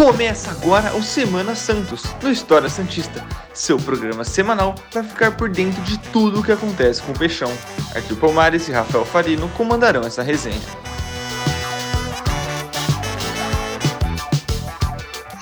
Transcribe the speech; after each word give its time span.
Começa 0.00 0.52
agora 0.52 0.96
o 0.96 1.02
Semana 1.02 1.54
Santos, 1.54 2.04
no 2.22 2.30
História 2.30 2.70
Santista, 2.70 3.22
seu 3.52 3.76
programa 3.76 4.24
semanal 4.24 4.74
para 4.90 5.04
ficar 5.04 5.36
por 5.36 5.50
dentro 5.50 5.82
de 5.82 5.98
tudo 5.98 6.40
o 6.40 6.42
que 6.42 6.50
acontece 6.50 7.02
com 7.02 7.12
o 7.12 7.18
Peixão. 7.18 7.52
Arthur 7.94 8.16
Palmares 8.16 8.66
e 8.66 8.72
Rafael 8.72 9.04
Farino 9.04 9.46
comandarão 9.50 10.00
essa 10.00 10.22
resenha. 10.22 10.56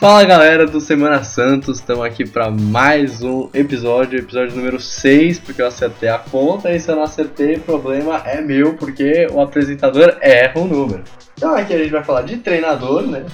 Fala 0.00 0.24
galera 0.24 0.66
do 0.66 0.80
Semana 0.80 1.22
Santos, 1.22 1.78
estamos 1.78 2.04
aqui 2.04 2.28
para 2.28 2.50
mais 2.50 3.22
um 3.22 3.48
episódio, 3.54 4.18
episódio 4.18 4.56
número 4.56 4.80
6, 4.80 5.38
porque 5.38 5.62
eu 5.62 5.68
acertei 5.68 6.08
a 6.08 6.18
conta 6.18 6.72
e 6.72 6.80
se 6.80 6.90
eu 6.90 6.96
não 6.96 7.04
acertei, 7.04 7.54
o 7.54 7.60
problema 7.60 8.24
é 8.26 8.40
meu, 8.40 8.74
porque 8.74 9.28
o 9.30 9.40
apresentador 9.40 10.16
erra 10.20 10.58
o 10.58 10.66
número. 10.66 11.04
Então 11.36 11.54
aqui 11.54 11.72
a 11.72 11.78
gente 11.78 11.92
vai 11.92 12.02
falar 12.02 12.22
de 12.22 12.38
treinador, 12.38 13.02
né? 13.02 13.24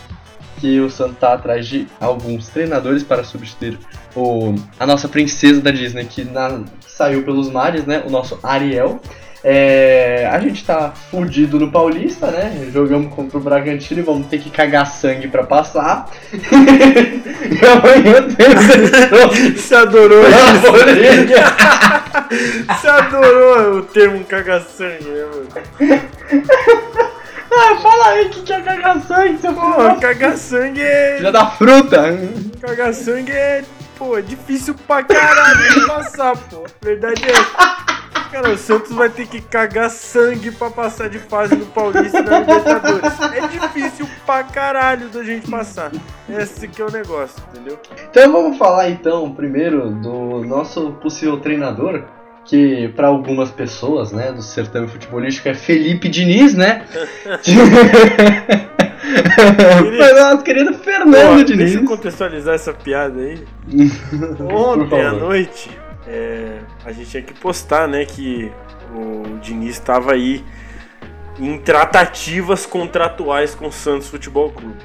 Que 0.65 0.81
o 0.81 0.89
Santos 0.89 1.19
tá 1.19 1.35
atrás 1.35 1.69
de 1.69 1.87
alguns 2.01 2.49
treinadores 2.49 3.03
para 3.03 3.23
substituir 3.23 3.79
o, 4.17 4.55
a 4.81 4.87
nossa 4.87 5.07
princesa 5.07 5.61
da 5.61 5.71
Disney, 5.71 6.07
que 6.07 6.25
na, 6.25 6.63
saiu 6.87 7.23
pelos 7.23 7.51
mares, 7.51 7.85
né? 7.85 8.03
O 8.07 8.11
nosso 8.11 8.39
Ariel. 8.43 8.99
É, 9.45 10.27
a 10.33 10.41
gente 10.41 10.65
tá 10.65 10.91
fudido 11.11 11.61
no 11.61 11.71
Paulista, 11.71 12.29
né? 12.29 12.67
Jogamos 12.73 13.13
contra 13.13 13.37
o 13.37 13.43
Bragantino 13.43 14.01
e 14.01 14.03
vamos 14.03 14.27
ter 14.29 14.39
que 14.39 14.49
cagar 14.49 14.87
sangue 14.87 15.29
pra 15.29 15.45
passar. 15.45 16.09
e 16.33 17.61
amanhã 17.67 18.23
tem 18.35 19.55
Você 19.55 19.75
adorou 19.75 20.23
isso? 20.27 20.39
Você 22.69 22.89
adorou 22.89 23.81
o 23.81 23.83
termo 23.83 24.25
caga-sangue, 24.25 25.05
né, 25.05 25.27
mano? 25.27 25.47
Ah, 27.57 27.77
fala 27.81 28.09
aí 28.09 28.27
o 28.27 28.31
que, 28.31 28.43
que 28.43 28.53
é 28.53 28.61
cagar 28.61 29.01
sangue, 29.03 29.39
seu 29.39 29.53
Pô, 29.55 29.61
porra. 29.61 29.97
caga-sangue 30.01 30.83
é. 30.83 31.17
Filha 31.19 31.33
da 31.33 31.47
fruta. 31.47 32.03
Caga-sangue 32.61 33.33
é. 33.33 33.65
Pô, 33.97 34.19
é 34.19 34.23
difícil 34.23 34.75
pra 34.87 35.03
caralho 35.05 35.73
de 35.73 35.87
passar, 35.87 36.37
pô. 36.37 36.65
Verdade 36.83 37.23
é. 37.25 37.31
essa. 37.31 37.85
Cara, 38.33 38.51
o 38.51 38.59
Santos 38.59 38.91
vai 38.93 39.09
ter 39.09 39.29
que 39.29 39.41
cagar 39.41 39.89
sangue 39.89 40.51
pra 40.51 40.69
passar 40.69 41.09
de 41.09 41.21
fase 41.21 41.55
no 41.55 41.67
Paulista 41.67 42.19
e 42.19 42.23
na 42.23 42.41
Libertadores. 42.41 43.13
É 43.33 43.47
difícil 43.47 44.09
pra 44.27 44.43
caralho 44.43 45.09
da 45.09 45.23
gente 45.23 45.49
passar. 45.49 45.93
Esse 46.29 46.67
que 46.67 46.83
é 46.83 46.85
o 46.85 46.91
negócio, 46.91 47.41
entendeu? 47.53 47.79
Então 48.11 48.33
vamos 48.33 48.59
falar 48.59 48.91
então 48.91 49.33
primeiro 49.33 49.91
do 49.93 50.45
nosso 50.45 50.91
possível 51.01 51.39
treinador, 51.39 52.03
que 52.45 52.89
para 52.89 53.09
algumas 53.09 53.51
pessoas, 53.51 54.13
né, 54.13 54.33
do 54.33 54.43
certame 54.43 54.87
futebolístico 54.87 55.49
é 55.49 55.55
Felipe 55.55 56.09
Diniz, 56.09 56.55
né? 56.55 56.85
Mas 59.99 60.21
nosso 60.21 60.43
querido 60.43 60.73
Pô, 60.73 60.79
Fernando 60.79 61.45
Diniz. 61.45 61.73
deixa 61.73 61.79
eu 61.79 61.85
contextualizar 61.85 62.55
essa 62.55 62.73
piada 62.73 63.21
aí. 63.21 63.45
Ontem 64.51 65.03
à 65.03 65.13
noite, 65.13 65.71
é, 66.07 66.59
a 66.85 66.93
gente 66.93 67.11
tinha 67.11 67.23
que 67.23 67.35
postar, 67.35 67.89
né, 67.89 68.05
que 68.05 68.51
o 68.95 69.39
Diniz 69.39 69.75
estava 69.75 70.13
aí 70.13 70.45
em 71.39 71.59
tratativas 71.59 72.65
contratuais 72.67 73.55
com 73.55 73.67
o 73.69 73.73
Santos 73.73 74.09
Futebol 74.09 74.51
Clube. 74.51 74.79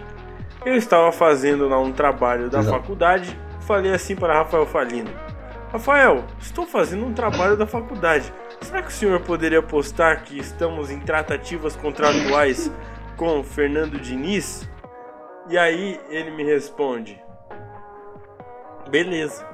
Eu 0.66 0.76
estava 0.76 1.12
fazendo 1.12 1.68
lá 1.68 1.80
um 1.80 1.92
trabalho 1.92 2.50
da 2.50 2.60
Exato. 2.60 2.78
faculdade, 2.78 3.38
falei 3.62 3.94
assim 3.94 4.16
para 4.16 4.34
Rafael 4.34 4.66
Falino: 4.66 5.10
Rafael, 5.72 6.24
estou 6.40 6.66
fazendo 6.66 7.06
um 7.06 7.14
trabalho 7.14 7.56
da 7.56 7.68
faculdade. 7.68 8.34
Será 8.60 8.82
que 8.82 8.88
o 8.88 8.92
senhor 8.92 9.20
poderia 9.20 9.62
postar 9.62 10.24
que 10.24 10.40
estamos 10.40 10.90
em 10.90 11.00
tratativas 11.00 11.76
contratuais 11.76 12.72
com 13.16 13.40
o 13.40 13.44
Fernando 13.44 14.00
Diniz? 14.00 14.68
E 15.48 15.58
aí 15.60 16.02
ele 16.10 16.32
me 16.32 16.44
responde: 16.44 17.22
Beleza, 18.90 19.48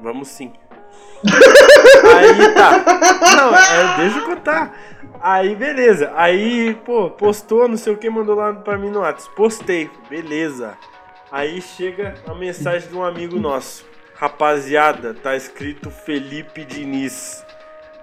vamos 0.00 0.28
sim. 0.28 0.52
Aí 1.24 2.54
tá. 2.54 2.84
Não, 3.36 3.56
é, 3.56 3.96
deixa 3.96 4.18
eu 4.18 4.24
contar. 4.26 4.72
Aí 5.20 5.56
beleza. 5.56 6.12
Aí, 6.14 6.74
pô, 6.84 7.10
postou, 7.10 7.66
não 7.66 7.76
sei 7.76 7.92
o 7.92 7.96
que, 7.96 8.08
mandou 8.08 8.36
lá 8.36 8.52
pra 8.52 8.78
mim 8.78 8.90
no 8.90 9.00
WhatsApp. 9.00 9.34
Postei, 9.34 9.90
beleza. 10.08 10.78
Aí 11.32 11.60
chega 11.60 12.14
a 12.28 12.34
mensagem 12.34 12.88
de 12.88 12.94
um 12.94 13.02
amigo 13.02 13.40
nosso. 13.40 13.93
Rapaziada, 14.14 15.12
tá 15.12 15.36
escrito 15.36 15.90
Felipe 15.90 16.64
Diniz. 16.64 17.44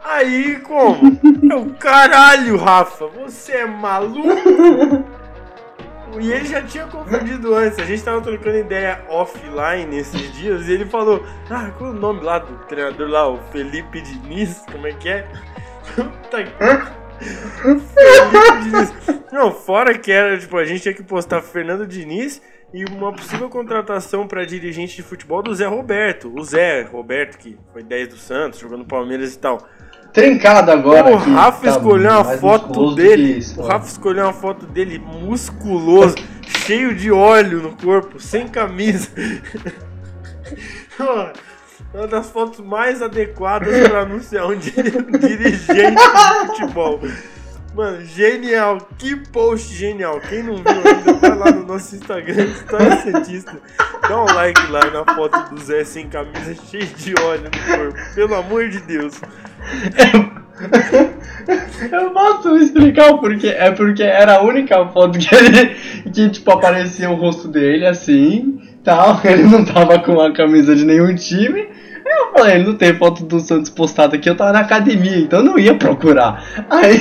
Aí 0.04 0.60
como? 0.60 1.20
Eu, 1.50 1.74
caralho, 1.80 2.58
Rafa, 2.58 3.08
você 3.08 3.54
é 3.54 3.66
maluco? 3.66 4.28
E 6.20 6.32
ele 6.32 6.46
já 6.46 6.62
tinha 6.62 6.86
confundido 6.88 7.56
antes. 7.56 7.80
A 7.80 7.86
gente 7.86 8.04
tava 8.04 8.20
trocando 8.22 8.58
ideia 8.58 9.02
offline 9.08 9.98
esses 9.98 10.34
dias 10.34 10.68
e 10.68 10.74
ele 10.74 10.86
falou: 10.86 11.26
Ah, 11.50 11.72
qual 11.78 11.92
é 11.92 11.94
o 11.94 11.96
nome 11.96 12.22
lá 12.22 12.40
do 12.40 12.54
treinador 12.66 13.08
lá? 13.08 13.30
O 13.30 13.38
Felipe 13.52 14.02
Diniz? 14.02 14.64
Como 14.70 14.88
é 14.88 14.92
que 14.92 15.08
é? 15.08 15.28
Puta 15.96 16.44
que. 16.44 16.52
Felipe 17.94 18.64
Diniz. 18.64 18.94
Não, 19.32 19.52
fora 19.52 19.98
que 19.98 20.12
era, 20.12 20.38
tipo, 20.38 20.58
a 20.58 20.66
gente 20.66 20.82
tinha 20.82 20.94
que 20.94 21.04
postar 21.04 21.42
Fernando 21.42 21.88
Diniz 21.88 22.42
e 22.74 22.86
uma 22.86 23.12
possível 23.12 23.50
contratação 23.50 24.28
pra 24.28 24.46
dirigente 24.46 24.96
de 24.96 25.04
futebol 25.04 25.44
do 25.44 25.54
Zé 25.54 25.66
Roberto. 25.68 26.32
O 26.36 26.44
Zé 26.44 26.84
Roberto, 26.84 27.38
que 27.38 27.58
foi 27.74 27.84
10 27.84 28.08
do 28.10 28.18
Santos, 28.18 28.60
jogando 28.60 28.80
no 28.80 28.86
Palmeiras 28.86 29.34
e 29.34 29.40
tal. 29.40 29.68
Trincado 30.14 30.72
agora. 30.72 31.10
o 31.12 31.16
Rafa 31.16 31.64
tá 31.64 31.70
escolheu 31.78 32.12
uma 32.12 32.24
foto 32.38 32.94
dele. 32.96 33.38
isso, 33.38 33.60
o. 33.62 33.64
Rafa 33.66 33.88
escolheu 33.88 34.26
uma 34.26 34.34
foto 34.34 34.66
dele 34.66 35.00
musculoso, 35.00 36.16
cheio 36.66 36.94
de 36.94 37.12
óleo 37.12 37.62
no 37.62 37.76
corpo, 37.78 38.20
sem 38.20 38.48
camisa. 38.48 39.10
Uma 41.94 42.08
das 42.08 42.30
fotos 42.30 42.60
mais 42.60 43.02
adequadas 43.02 43.88
para 43.90 44.02
anunciar 44.02 44.46
um 44.48 44.56
di- 44.56 44.72
dirigente 45.20 45.96
de 45.96 46.48
futebol. 46.48 47.02
Mano, 47.74 48.04
genial. 48.04 48.80
Que 48.98 49.16
post 49.16 49.74
genial. 49.74 50.20
Quem 50.28 50.44
não 50.44 50.56
viu 50.56 50.66
ainda, 50.68 51.14
vai 51.14 51.38
lá 51.38 51.52
no 51.52 51.66
nosso 51.66 51.96
Instagram, 51.96 52.44
História 52.44 52.98
Cientista. 52.98 53.58
Dá 54.08 54.22
um 54.22 54.26
like 54.26 54.68
lá 54.68 54.82
na 54.92 55.16
foto 55.16 55.56
do 55.56 55.62
Zé 55.62 55.86
sem 55.86 56.10
camisa, 56.10 56.54
cheio 56.70 56.86
de 56.86 57.14
óleo 57.22 57.44
no 57.44 57.76
corpo. 57.78 57.98
Pelo 58.14 58.36
amor 58.36 58.70
de 58.70 58.80
Deus. 58.82 59.22
Eu 61.92 62.12
posso 62.12 62.56
explicar 62.58 63.12
o 63.12 63.20
porquê. 63.20 63.48
É 63.48 63.72
porque 63.72 64.04
era 64.04 64.36
a 64.36 64.44
única 64.44 64.86
foto 64.88 65.18
que 65.18 65.34
ele. 65.34 65.76
que 66.12 66.30
tipo 66.30 66.52
aparecia 66.52 67.10
o 67.10 67.16
rosto 67.16 67.48
dele 67.48 67.86
assim. 67.86 68.62
Tal. 68.84 69.22
Ele 69.24 69.44
não 69.44 69.64
tava 69.64 69.98
com 70.00 70.20
a 70.20 70.34
camisa 70.34 70.76
de 70.76 70.84
nenhum 70.84 71.16
time. 71.16 71.70
Eu 72.06 72.34
falei, 72.34 72.62
não 72.64 72.76
tem 72.76 72.94
foto 72.94 73.24
do 73.24 73.40
Santos 73.40 73.70
postada 73.70 74.18
aqui, 74.18 74.30
eu 74.30 74.36
tava 74.36 74.52
na 74.52 74.60
academia, 74.60 75.18
então 75.18 75.42
não 75.42 75.58
ia 75.58 75.74
procurar. 75.76 76.44
Aí. 76.70 77.00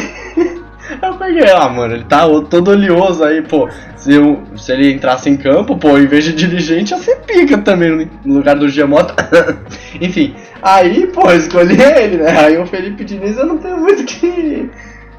Eu 1.02 1.14
peguei, 1.14 1.48
ah, 1.50 1.68
mano, 1.68 1.94
ele 1.94 2.04
tá 2.04 2.26
todo 2.48 2.70
oleoso 2.70 3.22
aí, 3.24 3.42
pô. 3.42 3.68
Se, 3.96 4.14
eu- 4.14 4.42
se 4.56 4.72
ele 4.72 4.92
entrasse 4.92 5.28
em 5.28 5.36
campo, 5.36 5.76
pô, 5.76 5.98
em 5.98 6.06
vez 6.06 6.24
de 6.24 6.32
dirigente, 6.32 6.92
ia 6.92 6.98
ser 6.98 7.16
pica 7.20 7.58
também 7.58 8.10
no 8.24 8.34
lugar 8.34 8.56
do 8.56 8.68
Giamota. 8.68 9.14
Enfim, 10.00 10.34
aí, 10.62 11.06
pô, 11.08 11.30
escolhi 11.32 11.80
ele, 11.80 12.16
né? 12.18 12.38
Aí 12.38 12.58
o 12.58 12.66
Felipe 12.66 13.04
Diniz 13.04 13.36
eu 13.36 13.46
não 13.46 13.58
tenho 13.58 13.78
muito 13.78 14.04
que. 14.04 14.70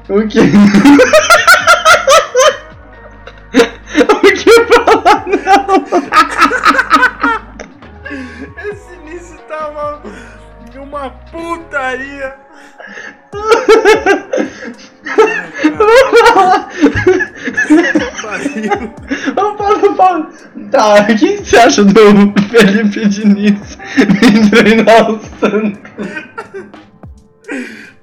O 0.08 0.26
que. 0.26 0.40
o 4.10 4.20
que 4.20 4.50
falar, 4.74 5.24
não. 5.26 5.84
Esse 8.70 8.94
início 8.94 9.38
tava 9.48 10.02
uma 10.76 11.10
putaria. 11.30 12.34
Vamos 19.34 19.96
falar. 19.96 20.30
Tá, 20.70 21.02
o 21.02 21.16
que 21.16 21.38
você 21.38 21.56
acha 21.56 21.84
do 21.84 21.94
Felipe 22.48 23.08
Diniz 23.08 23.78
vir 23.96 24.50
treinar 24.50 25.10
o 25.10 25.20
Santos? 25.40 25.80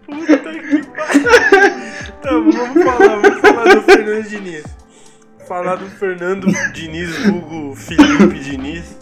Puta 0.05 0.37
que 0.37 0.83
pariu. 0.87 1.79
Tá, 2.21 2.31
vamos 2.31 2.83
falar, 2.83 3.21
vamos 3.21 3.39
falar 3.39 3.75
do 3.75 3.81
Fernando 3.81 4.23
Diniz. 4.29 4.63
Falar 5.47 5.75
do 5.75 5.85
Fernando 5.85 6.47
Diniz, 6.73 7.25
vulgo 7.25 7.75
Felipe 7.75 8.39
Diniz. 8.39 8.97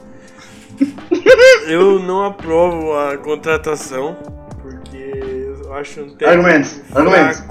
Eu 1.68 2.00
não 2.00 2.24
aprovo 2.25 2.94
a 2.94 3.18
contratação, 3.18 4.15
porque 4.62 4.98
eu 4.98 5.74
acho 5.74 6.01
um 6.01 6.10
técnico 6.15 6.30
Argumentos, 6.30 6.81
argumentos. 6.94 7.42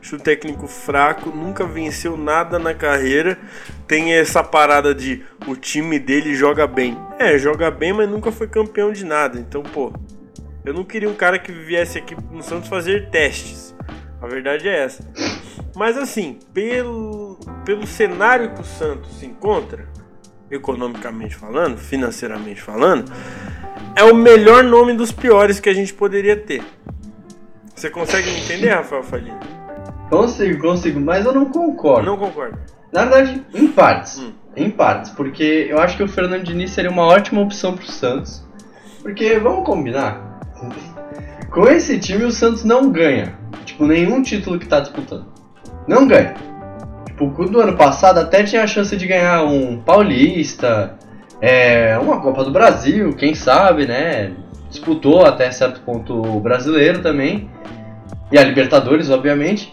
Acho 0.00 0.16
um 0.16 0.18
técnico 0.18 0.66
fraco, 0.66 1.30
nunca 1.30 1.66
venceu 1.66 2.16
nada 2.16 2.58
na 2.58 2.72
carreira. 2.72 3.38
Tem 3.86 4.14
essa 4.14 4.42
parada 4.42 4.94
de 4.94 5.22
o 5.46 5.54
time 5.54 5.98
dele 5.98 6.34
joga 6.34 6.66
bem. 6.66 6.96
É, 7.18 7.38
joga 7.38 7.70
bem, 7.70 7.92
mas 7.92 8.08
nunca 8.08 8.32
foi 8.32 8.48
campeão 8.48 8.92
de 8.92 9.04
nada. 9.04 9.38
Então, 9.38 9.62
pô, 9.62 9.92
eu 10.64 10.72
não 10.72 10.84
queria 10.84 11.08
um 11.08 11.14
cara 11.14 11.38
que 11.38 11.52
viesse 11.52 11.98
aqui 11.98 12.16
no 12.30 12.42
Santos 12.42 12.68
fazer 12.68 13.10
testes. 13.10 13.74
A 14.22 14.26
verdade 14.26 14.68
é 14.68 14.84
essa. 14.84 15.02
Mas 15.76 15.96
assim, 15.98 16.38
pelo, 16.52 17.38
pelo 17.64 17.86
cenário 17.86 18.54
que 18.54 18.60
o 18.60 18.64
Santos 18.64 19.18
se 19.18 19.26
encontra, 19.26 19.86
economicamente 20.50 21.36
falando, 21.36 21.78
financeiramente 21.78 22.60
falando, 22.60 23.10
é 23.94 24.04
o 24.04 24.14
melhor 24.14 24.64
nome 24.64 24.94
dos 24.94 25.12
piores 25.12 25.60
que 25.60 25.68
a 25.68 25.74
gente 25.74 25.92
poderia 25.92 26.36
ter. 26.36 26.62
Você 27.74 27.88
consegue 27.88 28.30
me 28.30 28.40
entender, 28.40 28.70
Rafael 28.70 29.02
Falino? 29.02 29.59
Consigo, 30.10 30.60
consigo, 30.60 31.00
mas 31.00 31.24
eu 31.24 31.32
não 31.32 31.46
concordo. 31.46 32.06
Não 32.06 32.16
concordo. 32.16 32.58
Na 32.92 33.04
verdade, 33.04 33.42
em 33.54 33.68
partes. 33.68 34.18
Hum. 34.18 34.32
Em 34.56 34.68
partes, 34.68 35.12
porque 35.12 35.68
eu 35.70 35.78
acho 35.78 35.96
que 35.96 36.02
o 36.02 36.08
Fernando 36.08 36.42
Diniz 36.42 36.72
seria 36.72 36.90
uma 36.90 37.06
ótima 37.06 37.40
opção 37.40 37.76
pro 37.76 37.86
Santos. 37.86 38.44
Porque, 39.00 39.38
vamos 39.38 39.64
combinar, 39.64 40.40
com 41.50 41.68
esse 41.68 42.00
time 42.00 42.24
o 42.24 42.32
Santos 42.32 42.64
não 42.64 42.90
ganha. 42.90 43.38
Tipo, 43.64 43.86
nenhum 43.86 44.20
título 44.20 44.58
que 44.58 44.66
tá 44.66 44.80
disputando. 44.80 45.26
Não 45.86 46.06
ganha. 46.08 46.34
Tipo, 47.06 47.46
do 47.46 47.60
ano 47.60 47.76
passado 47.76 48.18
até 48.18 48.42
tinha 48.42 48.64
a 48.64 48.66
chance 48.66 48.96
de 48.96 49.06
ganhar 49.06 49.44
um 49.44 49.80
Paulista, 49.80 50.98
é, 51.40 51.96
uma 51.98 52.20
Copa 52.20 52.42
do 52.42 52.50
Brasil, 52.50 53.14
quem 53.14 53.34
sabe, 53.34 53.86
né? 53.86 54.32
Disputou 54.68 55.24
até 55.24 55.50
certo 55.52 55.80
ponto 55.82 56.14
o 56.20 56.40
brasileiro 56.40 57.00
também. 57.00 57.48
E 58.32 58.38
a 58.38 58.42
Libertadores, 58.42 59.10
obviamente. 59.10 59.72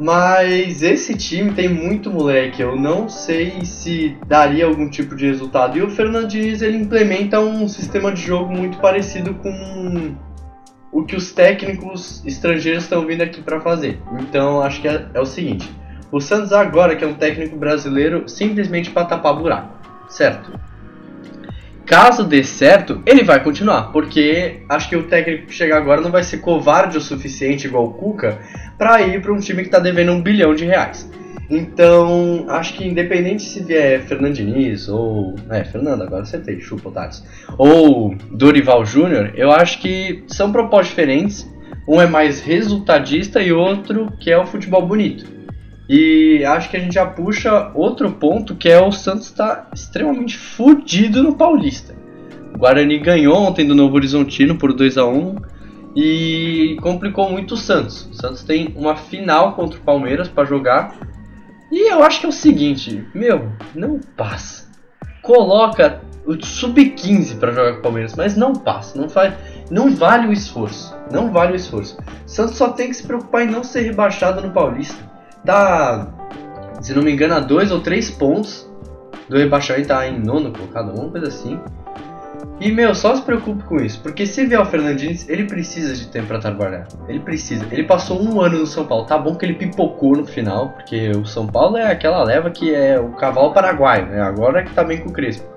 Mas 0.00 0.82
esse 0.82 1.14
time 1.14 1.52
tem 1.52 1.68
muito 1.68 2.10
moleque, 2.10 2.62
eu 2.62 2.74
não 2.74 3.06
sei 3.06 3.62
se 3.66 4.16
daria 4.26 4.64
algum 4.64 4.88
tipo 4.88 5.14
de 5.14 5.26
resultado. 5.26 5.76
E 5.76 5.82
o 5.82 5.90
Fernandes 5.90 6.62
ele 6.62 6.78
implementa 6.78 7.38
um 7.38 7.68
sistema 7.68 8.10
de 8.10 8.22
jogo 8.22 8.50
muito 8.50 8.78
parecido 8.78 9.34
com 9.34 10.16
o 10.90 11.04
que 11.04 11.14
os 11.14 11.32
técnicos 11.32 12.24
estrangeiros 12.24 12.84
estão 12.84 13.06
vindo 13.06 13.20
aqui 13.20 13.42
para 13.42 13.60
fazer. 13.60 14.00
Então 14.20 14.62
acho 14.62 14.80
que 14.80 14.88
é, 14.88 15.06
é, 15.12 15.20
o 15.20 15.26
seguinte: 15.26 15.70
o 16.10 16.18
Santos 16.18 16.50
agora, 16.50 16.96
que 16.96 17.04
é 17.04 17.06
um 17.06 17.14
técnico 17.14 17.56
brasileiro, 17.56 18.26
simplesmente 18.26 18.90
para 18.90 19.04
tapar 19.04 19.36
buraco, 19.36 19.74
certo? 20.08 20.50
Caso 21.90 22.22
dê 22.22 22.44
certo, 22.44 23.02
ele 23.04 23.24
vai 23.24 23.42
continuar, 23.42 23.90
porque 23.90 24.60
acho 24.68 24.88
que 24.88 24.94
o 24.94 25.08
técnico 25.08 25.48
que 25.48 25.52
chegar 25.52 25.78
agora 25.78 26.00
não 26.00 26.12
vai 26.12 26.22
ser 26.22 26.38
covarde 26.38 26.96
o 26.96 27.00
suficiente, 27.00 27.66
igual 27.66 27.84
o 27.86 27.94
Cuca, 27.94 28.38
para 28.78 29.02
ir 29.02 29.20
para 29.20 29.32
um 29.32 29.40
time 29.40 29.62
que 29.62 29.66
está 29.66 29.80
devendo 29.80 30.12
um 30.12 30.22
bilhão 30.22 30.54
de 30.54 30.64
reais. 30.64 31.10
Então, 31.50 32.46
acho 32.48 32.74
que 32.74 32.86
independente 32.86 33.42
se 33.42 33.64
vier 33.64 34.02
Fernandiniz 34.02 34.88
ou. 34.88 35.34
É, 35.50 35.64
Fernando, 35.64 36.02
agora 36.02 36.22
tem, 36.24 36.60
chupa 36.60 36.90
otários. 36.90 37.24
Ou 37.58 38.14
Dorival 38.30 38.86
Júnior, 38.86 39.32
eu 39.34 39.50
acho 39.50 39.80
que 39.80 40.22
são 40.28 40.52
propostas 40.52 40.90
diferentes. 40.90 41.52
Um 41.88 42.00
é 42.00 42.06
mais 42.06 42.40
resultadista 42.40 43.42
e 43.42 43.52
outro 43.52 44.12
que 44.20 44.30
é 44.30 44.38
o 44.38 44.46
futebol 44.46 44.86
bonito. 44.86 45.39
E 45.92 46.44
acho 46.44 46.70
que 46.70 46.76
a 46.76 46.80
gente 46.80 46.94
já 46.94 47.04
puxa 47.04 47.72
outro 47.74 48.12
ponto 48.12 48.54
que 48.54 48.68
é 48.68 48.80
o 48.80 48.92
Santos 48.92 49.26
está 49.26 49.66
extremamente 49.74 50.38
fodido 50.38 51.20
no 51.20 51.34
Paulista. 51.34 51.96
O 52.54 52.58
Guarani 52.58 52.96
ganhou 53.00 53.36
ontem 53.36 53.66
do 53.66 53.74
Novo 53.74 53.96
Horizontino 53.96 54.56
por 54.56 54.72
2 54.72 54.96
a 54.96 55.04
1 55.04 55.34
e 55.96 56.76
complicou 56.80 57.28
muito 57.28 57.54
o 57.54 57.56
Santos. 57.56 58.08
O 58.08 58.14
Santos 58.14 58.44
tem 58.44 58.72
uma 58.76 58.94
final 58.94 59.54
contra 59.54 59.80
o 59.80 59.82
Palmeiras 59.82 60.28
para 60.28 60.44
jogar. 60.44 60.94
E 61.72 61.90
eu 61.90 62.04
acho 62.04 62.20
que 62.20 62.26
é 62.26 62.28
o 62.28 62.32
seguinte, 62.32 63.04
meu, 63.12 63.50
não 63.74 63.98
passa. 64.16 64.70
Coloca 65.22 66.02
o 66.24 66.34
sub-15 66.40 67.36
para 67.40 67.50
jogar 67.50 67.72
com 67.72 67.78
o 67.80 67.82
Palmeiras, 67.82 68.14
mas 68.14 68.36
não 68.36 68.52
passa, 68.52 68.96
não 68.96 69.08
faz, 69.08 69.34
não 69.68 69.92
vale 69.92 70.28
o 70.28 70.32
esforço. 70.32 70.96
Não 71.10 71.32
vale 71.32 71.54
o 71.54 71.56
esforço. 71.56 71.98
O 72.24 72.28
Santos 72.28 72.56
só 72.56 72.68
tem 72.68 72.90
que 72.90 72.94
se 72.94 73.02
preocupar 73.02 73.42
em 73.42 73.50
não 73.50 73.64
ser 73.64 73.80
rebaixado 73.80 74.40
no 74.40 74.52
Paulista 74.52 75.09
tá, 75.44 76.08
se 76.80 76.94
não 76.94 77.02
me 77.02 77.12
engano, 77.12 77.34
a 77.34 77.40
dois 77.40 77.70
ou 77.70 77.80
três 77.80 78.10
pontos 78.10 78.70
do 79.28 79.36
rebaixamento, 79.36 79.88
tá 79.88 80.06
em 80.06 80.18
nono 80.18 80.52
colocado, 80.52 80.90
alguma 80.90 81.10
coisa 81.10 81.28
assim. 81.28 81.58
E, 82.60 82.70
meu, 82.70 82.94
só 82.94 83.16
se 83.16 83.22
preocupe 83.22 83.62
com 83.64 83.76
isso, 83.76 84.00
porque 84.02 84.26
se 84.26 84.44
vier 84.44 84.60
o 84.60 84.66
Fernandinho, 84.66 85.16
ele 85.28 85.44
precisa 85.44 85.94
de 85.94 86.06
tempo 86.08 86.26
para 86.26 86.38
trabalhar. 86.38 86.86
Ele 87.08 87.18
precisa. 87.20 87.66
Ele 87.70 87.84
passou 87.84 88.22
um 88.22 88.38
ano 88.40 88.58
no 88.58 88.66
São 88.66 88.84
Paulo. 88.84 89.06
Tá 89.06 89.16
bom 89.16 89.34
que 89.34 89.46
ele 89.46 89.54
pipocou 89.54 90.14
no 90.14 90.26
final, 90.26 90.68
porque 90.70 91.10
o 91.10 91.24
São 91.24 91.46
Paulo 91.46 91.78
é 91.78 91.90
aquela 91.90 92.22
leva 92.22 92.50
que 92.50 92.74
é 92.74 93.00
o 93.00 93.12
cavalo 93.12 93.54
paraguaio, 93.54 94.06
né? 94.06 94.20
Agora 94.20 94.60
é 94.60 94.64
que 94.64 94.74
tá 94.74 94.84
bem 94.84 94.98
com 94.98 95.08
o 95.08 95.12
Crespo. 95.12 95.48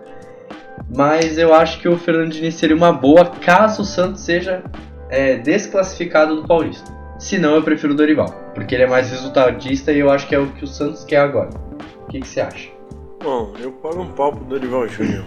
Mas 0.96 1.38
eu 1.38 1.54
acho 1.54 1.80
que 1.80 1.90
o 1.90 1.98
Fernandinho 1.98 2.52
seria 2.52 2.76
uma 2.76 2.94
boa 2.94 3.26
caso 3.26 3.82
o 3.82 3.86
Santos 3.86 4.22
seja 4.22 4.64
é, 5.10 5.38
desclassificado 5.38 6.38
do 6.38 6.48
Paulista. 6.48 6.90
Se 7.20 7.38
não, 7.38 7.56
eu 7.56 7.64
prefiro 7.64 7.94
o 7.94 7.96
Dorival, 7.96 8.34
porque 8.54 8.76
ele 8.76 8.84
é 8.84 8.88
mais 8.88 9.10
resultadista 9.10 9.92
e 9.92 10.00
eu 10.00 10.10
acho 10.10 10.28
que 10.28 10.36
é 10.36 10.40
o 10.40 10.48
que 10.48 10.64
o 10.64 10.68
Santos 10.68 11.04
quer 11.04 11.18
agora. 11.18 11.50
O 12.04 12.08
que, 12.08 12.20
que 12.20 12.28
você 12.28 12.42
acha? 12.42 12.70
Bom, 13.22 13.54
eu 13.60 13.72
pago 13.72 14.02
um 14.02 14.12
pau 14.12 14.34
pro 14.36 14.46
Dorival 14.46 14.88
Júnior. 14.88 15.26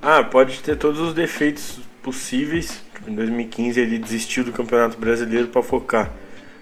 Ah, 0.00 0.22
pode 0.22 0.60
ter 0.60 0.76
todos 0.76 1.00
os 1.00 1.14
defeitos 1.14 1.80
possíveis. 2.02 2.82
Em 3.06 3.14
2015 3.14 3.80
ele 3.80 3.98
desistiu 3.98 4.44
do 4.44 4.52
Campeonato 4.52 4.98
Brasileiro 4.98 5.48
para 5.48 5.62
focar 5.62 6.10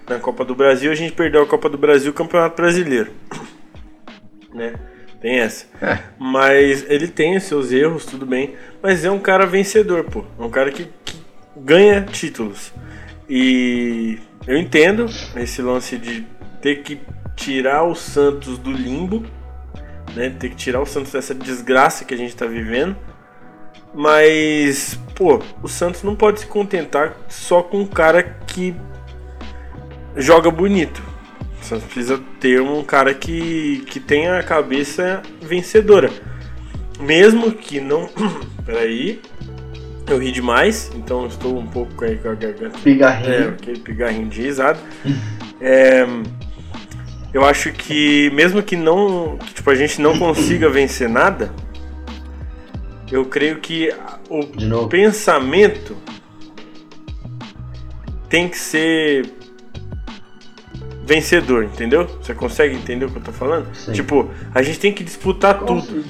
na 0.09 0.19
Copa 0.19 0.45
do 0.45 0.55
Brasil. 0.55 0.91
A 0.91 0.95
gente 0.95 1.13
perdeu 1.13 1.43
a 1.43 1.47
Copa 1.47 1.69
do 1.69 1.79
Brasil 1.79 2.09
e 2.09 2.11
o 2.11 2.15
Campeonato 2.15 2.57
Brasileiro. 2.57 3.11
né? 4.53 4.75
Tem 5.21 5.39
essa. 5.39 5.67
É. 5.81 5.99
Mas 6.19 6.85
ele 6.89 7.07
tem 7.07 7.37
os 7.37 7.45
seus 7.45 7.71
erros, 7.71 8.05
tudo 8.05 8.27
bem. 8.27 8.57
Mas 8.83 9.05
é 9.05 9.11
um 9.11 9.21
cara 9.21 9.47
vencedor, 9.47 10.05
pô. 10.05 10.25
É 10.39 10.43
um 10.43 10.51
cara 10.51 10.73
que, 10.73 10.89
que 11.05 11.17
ganha 11.57 12.03
títulos. 12.03 12.73
E 13.35 14.19
eu 14.47 14.59
entendo 14.59 15.07
esse 15.35 15.63
lance 15.63 15.97
de 15.97 16.27
ter 16.61 16.83
que 16.83 17.01
tirar 17.35 17.83
o 17.83 17.95
Santos 17.95 18.59
do 18.59 18.71
limbo, 18.71 19.25
né? 20.15 20.29
Ter 20.29 20.51
que 20.51 20.57
tirar 20.57 20.83
o 20.83 20.87
Santos 20.87 21.13
dessa 21.13 21.35
desgraça 21.35 22.05
que 22.05 22.13
a 22.13 22.17
gente 22.17 22.37
tá 22.37 22.45
vivendo. 22.45 22.95
Mas, 23.95 25.01
pô, 25.15 25.43
o 25.63 25.69
Santos 25.69 26.03
não 26.03 26.15
pode 26.15 26.41
se 26.41 26.47
contentar 26.47 27.17
só 27.27 27.63
com 27.63 27.81
um 27.81 27.87
cara 27.87 28.23
que 28.23 28.77
joga 30.15 30.51
bonito. 30.51 31.03
O 31.59 31.65
Santos 31.65 31.85
precisa 31.87 32.21
ter 32.39 32.61
um 32.61 32.85
cara 32.85 33.15
que, 33.15 33.83
que 33.87 33.99
tenha 33.99 34.39
a 34.39 34.43
cabeça 34.43 35.23
vencedora. 35.41 36.11
Mesmo 37.01 37.51
que 37.51 37.81
não. 37.81 38.11
Peraí. 38.67 39.23
Eu 40.07 40.19
ri 40.19 40.33
demais, 40.33 40.91
então 40.95 41.27
estou 41.27 41.59
um 41.59 41.67
pouco 41.67 41.95
com 41.95 42.05
a 42.05 42.09
garganta. 42.09 42.79
Pigarrinho. 42.83 43.33
É, 43.33 43.49
aquele 43.49 43.79
pigarrinho 43.79 44.29
de 44.29 44.43
risada. 44.43 44.79
é, 45.61 46.07
eu 47.33 47.45
acho 47.45 47.73
que 47.73 48.31
mesmo 48.31 48.63
que 48.63 48.77
não. 48.77 49.39
Que, 49.39 49.55
tipo, 49.55 49.71
a 49.71 49.75
gente 49.75 50.01
não 50.01 50.19
consiga 50.19 50.69
vencer 50.69 51.09
nada, 51.09 51.51
eu 53.11 53.25
creio 53.27 53.59
que 53.59 53.95
o 54.29 54.87
pensamento 54.89 55.97
tem 58.29 58.49
que 58.49 58.59
ser 58.59 59.31
vencedor, 61.05 61.65
entendeu? 61.65 62.07
Você 62.23 62.35
consegue 62.35 62.75
entender 62.75 63.05
o 63.05 63.11
que 63.11 63.19
eu 63.19 63.23
tô 63.23 63.33
falando? 63.33 63.75
Sim. 63.75 63.93
Tipo, 63.93 64.31
a 64.55 64.63
gente 64.63 64.79
tem 64.79 64.93
que 64.93 65.05
disputar 65.05 65.59
tudo. 65.61 66.05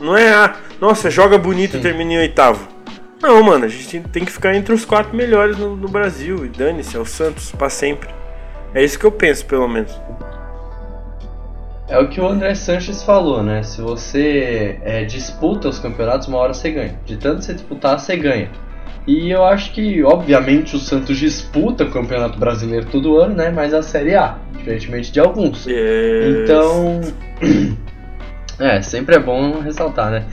Não 0.00 0.16
é, 0.16 0.32
ah, 0.32 0.56
nossa, 0.80 1.10
joga 1.10 1.38
bonito 1.38 1.76
e 1.76 1.80
termina 1.80 2.14
em 2.14 2.18
oitavo. 2.18 2.66
Não, 3.22 3.42
mano, 3.42 3.64
a 3.64 3.68
gente 3.68 4.00
tem 4.08 4.24
que 4.24 4.30
ficar 4.30 4.54
entre 4.54 4.72
os 4.72 4.84
quatro 4.84 5.16
melhores 5.16 5.58
no, 5.58 5.76
no 5.76 5.88
Brasil. 5.88 6.44
E 6.44 6.48
dane-se, 6.48 6.96
é 6.96 7.00
o 7.00 7.04
Santos 7.04 7.50
para 7.50 7.68
sempre. 7.68 8.08
É 8.74 8.84
isso 8.84 8.98
que 8.98 9.04
eu 9.04 9.12
penso, 9.12 9.44
pelo 9.46 9.66
menos. 9.66 9.92
É 11.88 11.98
o 11.98 12.08
que 12.08 12.20
o 12.20 12.28
André 12.28 12.54
Sanches 12.54 13.02
falou, 13.02 13.42
né? 13.42 13.62
Se 13.62 13.80
você 13.80 14.78
é, 14.82 15.04
disputa 15.04 15.68
os 15.68 15.78
campeonatos, 15.78 16.28
uma 16.28 16.38
hora 16.38 16.52
você 16.52 16.70
ganha. 16.70 17.00
De 17.06 17.16
tanto 17.16 17.42
você 17.42 17.54
disputar, 17.54 17.98
você 17.98 18.16
ganha. 18.16 18.50
E 19.06 19.30
eu 19.30 19.42
acho 19.42 19.72
que, 19.72 20.04
obviamente, 20.04 20.76
o 20.76 20.78
Santos 20.78 21.16
disputa 21.16 21.84
o 21.84 21.90
Campeonato 21.90 22.38
Brasileiro 22.38 22.84
todo 22.92 23.16
ano, 23.16 23.34
né? 23.34 23.50
Mas 23.50 23.72
a 23.72 23.82
Série 23.82 24.14
A, 24.14 24.36
diferentemente 24.52 25.10
de 25.10 25.18
alguns. 25.18 25.64
Yes. 25.66 26.44
Então, 26.44 27.00
é, 28.60 28.82
sempre 28.82 29.16
é 29.16 29.18
bom 29.18 29.60
ressaltar, 29.60 30.10
né? 30.10 30.26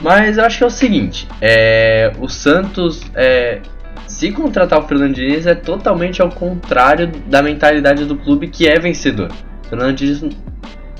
Mas 0.00 0.38
eu 0.38 0.44
acho 0.44 0.58
que 0.58 0.64
é 0.64 0.66
o 0.66 0.70
seguinte, 0.70 1.26
é, 1.40 2.12
o 2.20 2.28
Santos, 2.28 3.02
é, 3.14 3.60
se 4.06 4.30
contratar 4.30 4.78
o 4.78 4.86
Fernando 4.86 5.14
Diniz, 5.14 5.46
é 5.46 5.54
totalmente 5.54 6.22
ao 6.22 6.30
contrário 6.30 7.08
da 7.26 7.42
mentalidade 7.42 8.04
do 8.04 8.16
clube 8.16 8.48
que 8.48 8.68
é 8.68 8.78
vencedor. 8.78 9.30
O 9.64 9.68
Fernando 9.68 9.96
Diniz, 9.96 10.24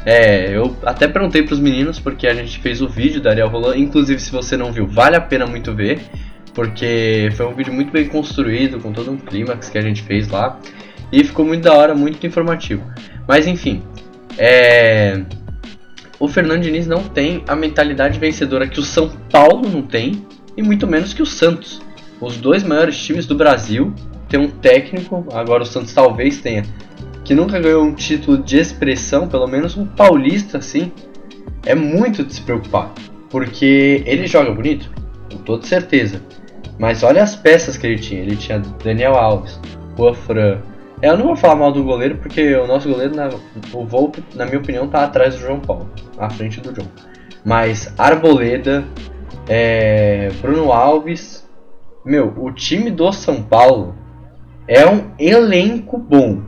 é, 0.04 0.56
eu 0.56 0.76
até 0.84 1.06
perguntei 1.06 1.42
para 1.42 1.54
os 1.54 1.60
meninos, 1.60 2.00
porque 2.00 2.26
a 2.26 2.34
gente 2.34 2.58
fez 2.58 2.82
o 2.82 2.88
vídeo 2.88 3.20
da 3.20 3.30
Ariel 3.30 3.48
Roland, 3.48 3.78
inclusive 3.78 4.20
se 4.20 4.32
você 4.32 4.56
não 4.56 4.72
viu, 4.72 4.86
vale 4.86 5.14
a 5.14 5.20
pena 5.20 5.46
muito 5.46 5.72
ver, 5.72 6.00
porque 6.52 7.30
foi 7.36 7.46
um 7.46 7.54
vídeo 7.54 7.72
muito 7.72 7.92
bem 7.92 8.08
construído, 8.08 8.80
com 8.80 8.92
todo 8.92 9.12
um 9.12 9.16
clímax 9.16 9.68
que 9.68 9.78
a 9.78 9.82
gente 9.82 10.02
fez 10.02 10.28
lá, 10.28 10.58
e 11.12 11.22
ficou 11.22 11.46
muito 11.46 11.62
da 11.62 11.72
hora, 11.72 11.94
muito 11.94 12.26
informativo. 12.26 12.82
Mas 13.28 13.46
enfim, 13.46 13.82
é 14.36 15.22
o 16.20 16.28
Fernando 16.28 16.62
Diniz 16.62 16.86
não 16.86 17.02
tem 17.04 17.44
a 17.46 17.54
mentalidade 17.54 18.18
vencedora 18.18 18.66
que 18.66 18.80
o 18.80 18.82
São 18.82 19.08
Paulo 19.30 19.68
não 19.68 19.82
tem 19.82 20.26
e 20.56 20.62
muito 20.62 20.86
menos 20.86 21.14
que 21.14 21.22
o 21.22 21.26
Santos. 21.26 21.80
Os 22.20 22.36
dois 22.36 22.64
maiores 22.64 22.98
times 22.98 23.26
do 23.26 23.34
Brasil 23.34 23.92
têm 24.28 24.40
um 24.40 24.48
técnico, 24.48 25.26
agora 25.32 25.62
o 25.62 25.66
Santos 25.66 25.92
talvez 25.92 26.40
tenha, 26.40 26.64
que 27.24 27.34
nunca 27.34 27.60
ganhou 27.60 27.84
um 27.84 27.94
título 27.94 28.38
de 28.38 28.58
expressão, 28.58 29.28
pelo 29.28 29.46
menos 29.46 29.76
um 29.76 29.86
paulista 29.86 30.58
assim. 30.58 30.90
É 31.64 31.74
muito 31.74 32.24
de 32.24 32.34
se 32.34 32.40
preocupar. 32.40 32.92
Porque 33.30 34.02
ele 34.06 34.26
joga 34.26 34.50
bonito, 34.50 34.90
com 35.30 35.38
toda 35.38 35.66
certeza. 35.66 36.22
Mas 36.78 37.02
olha 37.02 37.22
as 37.22 37.36
peças 37.36 37.76
que 37.76 37.86
ele 37.86 37.98
tinha. 37.98 38.22
Ele 38.22 38.34
tinha 38.34 38.58
Daniel 38.82 39.14
Alves, 39.14 39.60
Juan 39.96 40.14
Fran. 40.14 40.58
Eu 41.00 41.16
não 41.16 41.26
vou 41.26 41.36
falar 41.36 41.54
mal 41.54 41.70
do 41.70 41.84
goleiro, 41.84 42.16
porque 42.16 42.56
o 42.56 42.66
nosso 42.66 42.88
goleiro, 42.88 43.14
na, 43.14 43.28
o 43.72 43.86
Volpe, 43.86 44.22
na 44.34 44.44
minha 44.44 44.58
opinião, 44.58 44.88
tá 44.88 45.04
atrás 45.04 45.36
do 45.36 45.40
João 45.40 45.60
Paulo, 45.60 45.88
à 46.18 46.28
frente 46.28 46.60
do 46.60 46.74
João. 46.74 46.88
Mas 47.44 47.94
Arboleda, 47.96 48.84
é, 49.48 50.28
Bruno 50.40 50.72
Alves. 50.72 51.48
Meu, 52.04 52.34
o 52.36 52.50
time 52.50 52.90
do 52.90 53.12
São 53.12 53.42
Paulo 53.42 53.94
é 54.66 54.84
um 54.86 55.12
elenco 55.18 55.98
bom. 55.98 56.42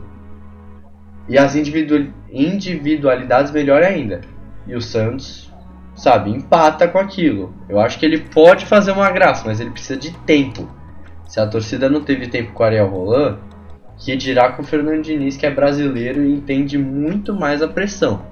E 1.29 1.37
as 1.37 1.55
individualidades 1.55 3.51
melhor 3.53 3.83
ainda. 3.83 4.19
E 4.67 4.75
o 4.75 4.81
Santos, 4.81 5.49
sabe, 5.95 6.29
empata 6.29 6.89
com 6.89 6.97
aquilo. 6.97 7.53
Eu 7.69 7.79
acho 7.79 7.97
que 7.97 8.05
ele 8.05 8.19
pode 8.19 8.65
fazer 8.65 8.91
uma 8.91 9.09
graça, 9.11 9.43
mas 9.45 9.61
ele 9.61 9.71
precisa 9.71 9.97
de 9.97 10.11
tempo. 10.19 10.67
Se 11.25 11.39
a 11.39 11.47
torcida 11.47 11.89
não 11.89 12.03
teve 12.03 12.27
tempo 12.27 12.51
com 12.51 12.63
o 12.63 12.65
Ariel 12.65 12.89
Roland, 12.89 13.39
que 14.03 14.15
dirá 14.15 14.51
com 14.51 14.63
o 14.63 14.65
Fernando 14.65 15.03
Diniz, 15.03 15.37
que 15.37 15.45
é 15.45 15.51
brasileiro 15.51 16.23
e 16.23 16.33
entende 16.33 16.77
muito 16.77 17.33
mais 17.33 17.61
a 17.61 17.67
pressão. 17.67 18.25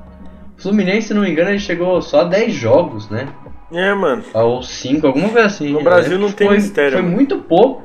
O 0.57 0.61
Fluminense, 0.61 1.09
se 1.09 1.13
não 1.13 1.21
me 1.21 1.29
engano, 1.29 1.51
ele 1.51 1.59
chegou 1.59 2.01
só 2.01 2.21
a 2.21 2.23
10 2.23 2.53
jogos, 2.53 3.09
né? 3.09 3.29
É, 3.71 3.93
mano. 3.93 4.23
Ou 4.33 4.63
5, 4.63 5.05
alguma 5.05 5.29
coisa 5.29 5.45
assim. 5.45 5.71
No 5.71 5.83
Brasil 5.83 6.17
não 6.17 6.31
tem 6.31 6.47
foi, 6.47 6.57
mistério. 6.57 6.93
Foi 6.93 7.01
mano. 7.03 7.15
muito 7.15 7.37
pouco. 7.37 7.83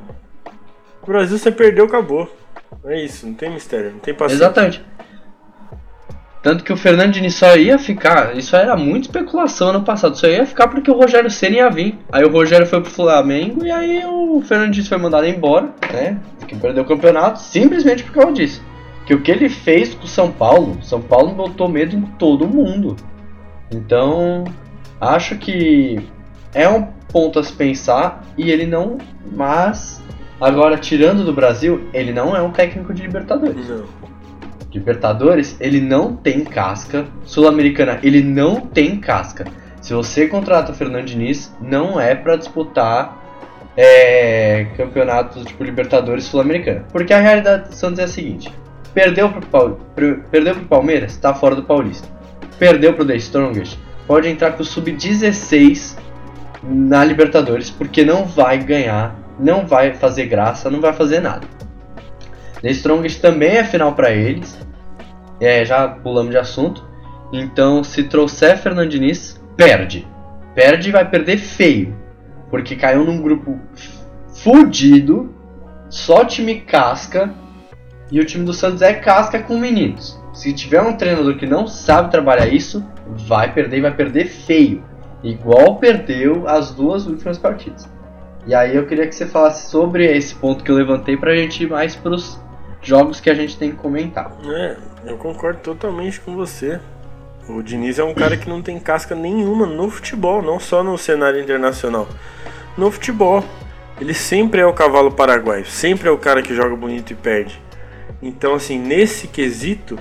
No 1.03 1.07
Brasil 1.07 1.37
você 1.37 1.53
perdeu, 1.53 1.85
acabou. 1.85 2.29
É 2.87 3.05
isso, 3.05 3.27
não 3.27 3.35
tem 3.35 3.51
mistério, 3.51 3.93
não 3.93 3.99
tem 3.99 4.15
paciência. 4.15 4.45
Exatamente. 4.45 4.83
Tanto 6.45 6.63
que 6.63 6.75
o 6.75 6.77
Fernando 6.77 7.13
Diniz 7.13 7.37
só 7.37 7.57
ia 7.57 7.79
ficar, 7.79 8.37
isso 8.37 8.55
era 8.55 8.77
muita 8.77 9.07
especulação 9.07 9.71
ano 9.71 9.83
passado, 9.83 10.15
só 10.15 10.27
ia 10.27 10.45
ficar 10.45 10.69
porque 10.69 10.91
o 10.91 10.95
Rogério 10.95 11.31
Senna 11.31 11.57
ia 11.57 11.71
vir. 11.71 11.99
Aí 12.13 12.23
o 12.23 12.31
Rogério 12.31 12.67
foi 12.67 12.83
pro 12.83 12.91
Flamengo 12.91 13.65
e 13.65 13.71
aí 13.71 14.05
o 14.05 14.43
Fernando 14.43 14.73
Diniz 14.73 14.87
foi 14.87 14.99
mandado 14.99 15.27
embora, 15.27 15.71
né? 15.91 16.21
Que 16.47 16.55
perdeu 16.55 16.83
o 16.83 16.87
campeonato, 16.87 17.41
simplesmente 17.41 18.05
por 18.05 18.13
causa 18.13 18.33
disso. 18.35 18.63
Que 19.07 19.15
o 19.15 19.23
que 19.23 19.31
ele 19.31 19.49
fez 19.49 19.95
com 19.95 20.05
o 20.05 20.07
São 20.07 20.31
Paulo, 20.31 20.77
São 20.83 21.01
Paulo 21.01 21.31
botou 21.31 21.67
medo 21.67 21.97
em 21.97 22.03
todo 22.03 22.47
mundo. 22.47 22.95
Então, 23.73 24.45
acho 25.01 25.39
que 25.39 25.99
é 26.53 26.69
um 26.69 26.89
ponto 27.11 27.39
a 27.39 27.43
se 27.43 27.55
pensar 27.55 28.23
e 28.37 28.51
ele 28.51 28.67
não. 28.67 28.99
Mas, 29.33 30.03
agora 30.39 30.77
tirando 30.77 31.25
do 31.25 31.33
Brasil, 31.33 31.89
ele 31.95 32.13
não 32.13 32.37
é 32.37 32.43
um 32.43 32.51
técnico 32.51 32.93
de 32.93 33.01
Libertadores. 33.01 33.67
Não. 33.67 34.14
Libertadores, 34.75 35.57
ele 35.61 35.81
não 35.81 36.17
tem 36.17 36.45
casca. 36.45 37.07
Sul-Americana, 37.25 38.01
ele 38.03 38.23
não 38.23 38.61
tem 38.61 38.99
casca. 38.99 39.47
Se 39.81 39.95
você 39.95 40.27
contrata 40.27 40.73
o 40.73 40.75
Fernando 40.75 41.05
Diniz, 41.05 41.55
não 41.61 42.01
é 42.01 42.15
para 42.15 42.37
disputar 42.37 43.23
é, 43.77 44.67
campeonatos 44.77 45.45
tipo 45.45 45.63
Libertadores 45.63 46.25
Sul-Americana. 46.25 46.85
Porque 46.91 47.13
a 47.13 47.21
realidade 47.21 47.69
do 47.69 47.75
Santos 47.75 48.01
é 48.01 48.05
a 48.05 48.09
seguinte: 48.09 48.53
perdeu 48.93 49.31
pro, 49.31 50.21
perdeu 50.31 50.55
pro 50.55 50.65
Palmeiras, 50.65 51.13
está 51.13 51.33
fora 51.33 51.55
do 51.55 51.63
Paulista. 51.63 52.09
Perdeu 52.59 52.95
pro 52.95 53.05
The 53.05 53.17
Strongest, 53.17 53.79
pode 54.07 54.29
entrar 54.29 54.53
com 54.53 54.63
o 54.63 54.65
Sub-16 54.65 55.97
na 56.63 57.05
Libertadores, 57.05 57.71
porque 57.71 58.05
não 58.05 58.25
vai 58.25 58.59
ganhar, 58.59 59.15
não 59.39 59.67
vai 59.67 59.95
fazer 59.95 60.27
graça, 60.27 60.71
não 60.71 60.81
vai 60.81 60.93
fazer 60.93 61.21
nada. 61.21 61.47
The 62.65 62.71
Strongest 62.71 63.21
também 63.21 63.59
é 63.59 63.65
final 63.65 63.95
para 63.95 64.11
eles. 64.11 64.59
É, 65.39 65.67
já 65.67 65.87
pulamos 65.87 66.31
de 66.31 66.39
assunto. 66.39 66.83
Então, 67.31 67.85
se 67.85 68.05
trouxer 68.05 68.57
Fernando 68.57 68.89
Diniz, 68.89 69.39
perde. 69.55 70.09
Perde 70.55 70.89
e 70.89 70.93
vai 70.93 71.07
perder 71.07 71.37
feio. 71.37 71.95
Porque 72.49 72.75
caiu 72.75 73.05
num 73.05 73.21
grupo 73.21 73.61
fudido, 74.43 75.35
só 75.91 76.25
time 76.25 76.61
casca. 76.61 77.35
E 78.11 78.19
o 78.19 78.25
time 78.25 78.47
do 78.47 78.55
Santos 78.55 78.81
é 78.81 78.95
casca 78.95 79.43
com 79.43 79.59
meninos. 79.59 80.19
Se 80.33 80.51
tiver 80.55 80.81
um 80.81 80.97
treinador 80.97 81.37
que 81.37 81.45
não 81.45 81.67
sabe 81.67 82.11
trabalhar 82.11 82.47
isso, 82.47 82.83
vai 83.29 83.53
perder 83.53 83.77
e 83.77 83.83
vai 83.83 83.95
perder 83.95 84.25
feio. 84.25 84.83
Igual 85.23 85.77
perdeu 85.77 86.49
as 86.49 86.71
duas 86.71 87.07
últimas 87.07 87.37
partidas. 87.37 87.93
E 88.47 88.55
aí 88.55 88.75
eu 88.75 88.87
queria 88.87 89.07
que 89.07 89.15
você 89.15 89.27
falasse 89.27 89.71
sobre 89.71 90.07
esse 90.07 90.35
ponto 90.35 90.65
que 90.65 90.71
eu 90.71 90.77
levantei 90.77 91.15
pra 91.15 91.37
gente 91.37 91.63
ir 91.63 91.69
mais 91.69 91.95
pros 91.95 92.43
jogos 92.85 93.21
que 93.21 93.31
a 93.31 93.35
gente 93.35 93.59
tem 93.59 93.71
que 93.71 93.77
comentar. 93.77 94.31
É, 94.47 94.77
eu 95.07 95.17
concordo 95.17 95.61
totalmente 95.61 96.21
com 96.21 96.37
você. 96.37 96.79
O 97.49 97.63
Diniz 97.63 97.99
é 97.99 98.05
um 98.05 98.15
cara 98.15 98.37
que 98.37 98.49
não 98.49 98.63
tem 98.63 98.79
casca 98.79 99.15
nenhuma 99.15 99.67
no 99.67 99.91
futebol, 99.91 100.41
não 100.41 100.59
só 100.59 100.83
no 100.83 100.97
cenário 100.97 101.41
internacional. 101.41 102.09
No 102.77 102.91
futebol, 102.91 103.45
ele 104.01 104.15
sempre 104.15 104.61
é 104.61 104.67
o 104.67 104.73
cavalo 104.73 105.13
paraguaio, 105.13 105.67
sempre 105.67 106.09
é 106.09 106.11
o 106.11 106.19
cara 106.19 106.43
que 106.43 106.55
joga 106.55 106.75
bonito 106.75 107.13
e 107.13 107.17
perde. 107.17 107.61
Então, 108.23 108.55
assim, 108.55 108.79
nesse 108.79 109.29
quesito, 109.29 109.99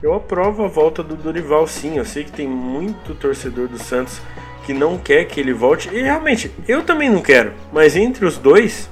eu 0.00 0.14
aprovo 0.14 0.64
a 0.64 0.68
volta 0.68 1.02
do 1.02 1.16
Dorival, 1.16 1.66
sim. 1.66 1.96
Eu 1.96 2.04
sei 2.04 2.22
que 2.22 2.30
tem 2.30 2.46
muito 2.46 3.14
torcedor 3.14 3.66
do 3.66 3.78
Santos 3.78 4.20
que 4.64 4.72
não 4.72 4.96
quer 4.96 5.24
que 5.24 5.40
ele 5.40 5.52
volte. 5.52 5.88
E 5.92 6.02
realmente, 6.02 6.52
eu 6.68 6.84
também 6.84 7.10
não 7.10 7.20
quero. 7.20 7.52
Mas 7.72 7.96
entre 7.96 8.24
os 8.24 8.38
dois, 8.38 8.88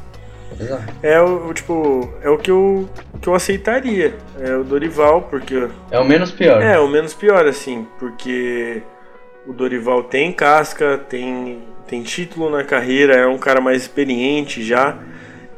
é 1.02 1.20
o, 1.20 1.52
tipo, 1.52 2.08
é 2.22 2.30
o 2.30 2.38
que 2.38 2.50
eu, 2.50 2.88
que 3.20 3.28
eu 3.28 3.34
aceitaria. 3.34 4.14
É 4.40 4.54
o 4.56 4.64
Dorival, 4.64 5.22
porque. 5.22 5.68
É 5.90 5.98
o 5.98 6.04
menos 6.04 6.30
pior. 6.30 6.62
É, 6.62 6.78
o 6.78 6.88
menos 6.88 7.14
pior, 7.14 7.46
assim, 7.46 7.86
porque 7.98 8.82
o 9.46 9.52
Dorival 9.52 10.04
tem 10.04 10.32
casca, 10.32 10.98
tem, 10.98 11.62
tem 11.86 12.02
título 12.02 12.50
na 12.50 12.64
carreira, 12.64 13.14
é 13.14 13.26
um 13.26 13.38
cara 13.38 13.60
mais 13.60 13.82
experiente 13.82 14.62
já. 14.62 14.98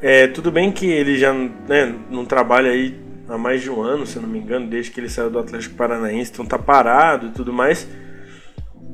É, 0.00 0.26
tudo 0.28 0.50
bem 0.50 0.70
que 0.70 0.86
ele 0.86 1.16
já 1.16 1.32
né, 1.32 1.94
não 2.10 2.24
trabalha 2.24 2.70
aí 2.70 2.96
há 3.28 3.36
mais 3.36 3.62
de 3.62 3.70
um 3.70 3.82
ano, 3.82 4.06
se 4.06 4.18
não 4.18 4.28
me 4.28 4.38
engano, 4.38 4.66
desde 4.66 4.90
que 4.90 5.00
ele 5.00 5.08
saiu 5.08 5.30
do 5.30 5.38
Atlético 5.38 5.74
Paranaense, 5.74 6.30
então 6.32 6.46
tá 6.46 6.58
parado 6.58 7.26
e 7.26 7.30
tudo 7.30 7.52
mais. 7.52 7.88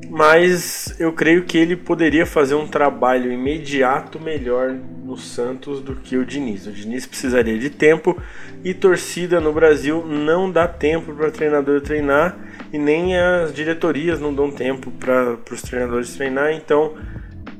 Mas 0.09 0.95
eu 0.99 1.11
creio 1.11 1.43
que 1.43 1.57
ele 1.57 1.75
poderia 1.75 2.25
fazer 2.25 2.55
um 2.55 2.67
trabalho 2.67 3.31
imediato 3.31 4.19
melhor 4.19 4.71
no 5.03 5.17
Santos 5.17 5.81
do 5.81 5.95
que 5.95 6.17
o 6.17 6.25
Diniz. 6.25 6.67
O 6.67 6.71
Diniz 6.71 7.05
precisaria 7.05 7.57
de 7.57 7.69
tempo 7.69 8.19
e 8.63 8.73
torcida 8.73 9.39
no 9.39 9.53
Brasil 9.53 10.05
não 10.05 10.49
dá 10.51 10.67
tempo 10.67 11.13
para 11.13 11.31
treinador 11.31 11.81
treinar 11.81 12.37
e 12.73 12.77
nem 12.77 13.17
as 13.17 13.53
diretorias 13.53 14.19
não 14.19 14.33
dão 14.33 14.51
tempo 14.51 14.91
para 14.91 15.37
os 15.51 15.61
treinadores 15.61 16.15
treinar. 16.15 16.51
Então, 16.53 16.95